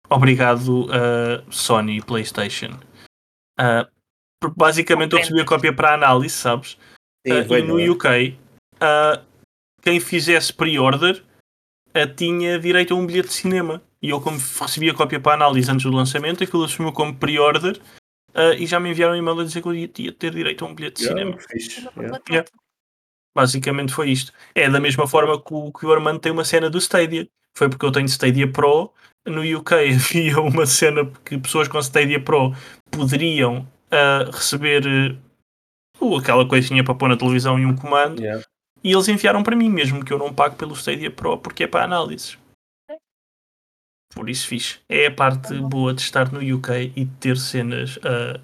[0.10, 2.80] Obrigado, uh, Sony e PlayStation.
[3.60, 3.88] Uh,
[4.42, 6.78] porque basicamente eu recebi a cópia para análise, sabes?
[7.26, 7.94] Sim, Uh, e no?
[7.94, 8.38] UK,
[8.76, 9.24] uh,
[9.82, 11.24] quem fizesse pre-order
[11.96, 13.82] uh, tinha direito a um bilhete de cinema.
[14.02, 17.80] E eu, como recebi a cópia para análise antes do lançamento, aquilo assumiu como pre-order
[18.36, 20.66] uh, e já me enviaram um e-mail a dizer que eu ia, ia ter direito
[20.66, 21.84] a um bilhete de Yeah, cinema.
[21.96, 22.24] yeah.
[22.30, 22.50] Yeah.
[23.34, 24.34] Basicamente foi isto.
[24.54, 27.28] É da mesma forma que o, que o Armando tem uma cena do Stadia.
[27.58, 28.92] Foi porque eu tenho Stadia Pro.
[29.26, 32.54] No UK havia uma cena que pessoas com Stadia Pro
[32.92, 34.84] poderiam ah, receber
[36.02, 38.22] uh, aquela coisinha para pôr na televisão e um comando.
[38.22, 38.46] Yeah.
[38.84, 41.68] E eles enviaram para mim, mesmo que eu não pague pelo Stadia Pro, porque é
[41.68, 42.38] para análises.
[44.14, 44.80] Por isso fixe.
[44.88, 48.40] É a parte boa de estar no UK e de ter cenas ah,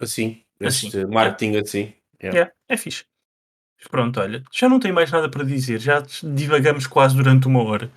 [0.00, 0.42] Assim.
[0.62, 1.92] Assim, Este marketing assim.
[2.22, 2.52] Yeah.
[2.68, 3.04] É, é fixe.
[3.90, 7.90] Pronto, olha, já não tenho mais nada para dizer, já divagamos quase durante uma hora.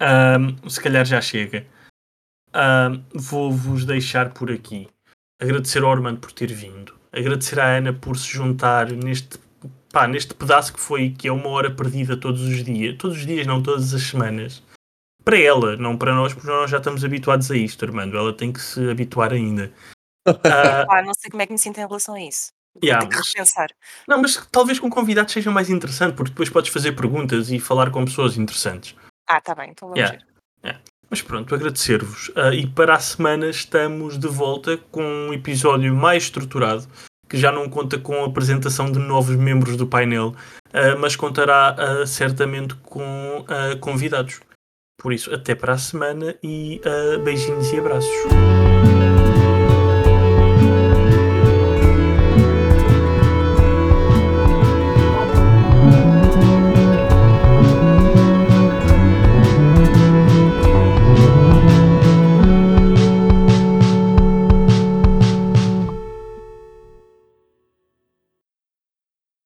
[0.00, 1.66] Ahm, se calhar já chega.
[2.52, 4.88] Ahm, Vou-vos deixar por aqui.
[5.40, 6.94] Agradecer ao Armando por ter vindo.
[7.12, 9.38] Agradecer à Ana por se juntar neste,
[9.92, 12.96] pá, neste pedaço que foi que é uma hora perdida todos os dias.
[12.98, 14.62] Todos os dias, não todas as semanas.
[15.24, 18.16] Para ela, não para nós, porque nós já estamos habituados a isto, Armando.
[18.16, 19.72] Ela tem que se habituar ainda.
[20.26, 22.52] Ah, Ah, não sei como é que me sinto em relação a isso.
[22.84, 23.68] Yeah, que mas- repensar.
[24.06, 27.90] Não, mas talvez com convidados seja mais interessante, porque depois podes fazer perguntas e falar
[27.90, 28.94] com pessoas interessantes.
[29.26, 30.18] Ah, tá bem, então vamos Yeah.
[30.62, 30.80] ver.
[31.08, 32.32] Mas pronto, agradecer-vos.
[32.34, 36.84] Ah, e para a semana estamos de volta com um episódio mais estruturado,
[37.28, 40.34] que já não conta com a apresentação de novos membros do painel,
[40.72, 43.44] ah, mas contará ah, certamente com
[43.80, 44.40] convidados.
[44.98, 46.80] Por isso, até para a semana e
[47.22, 49.15] beijinhos e abraços.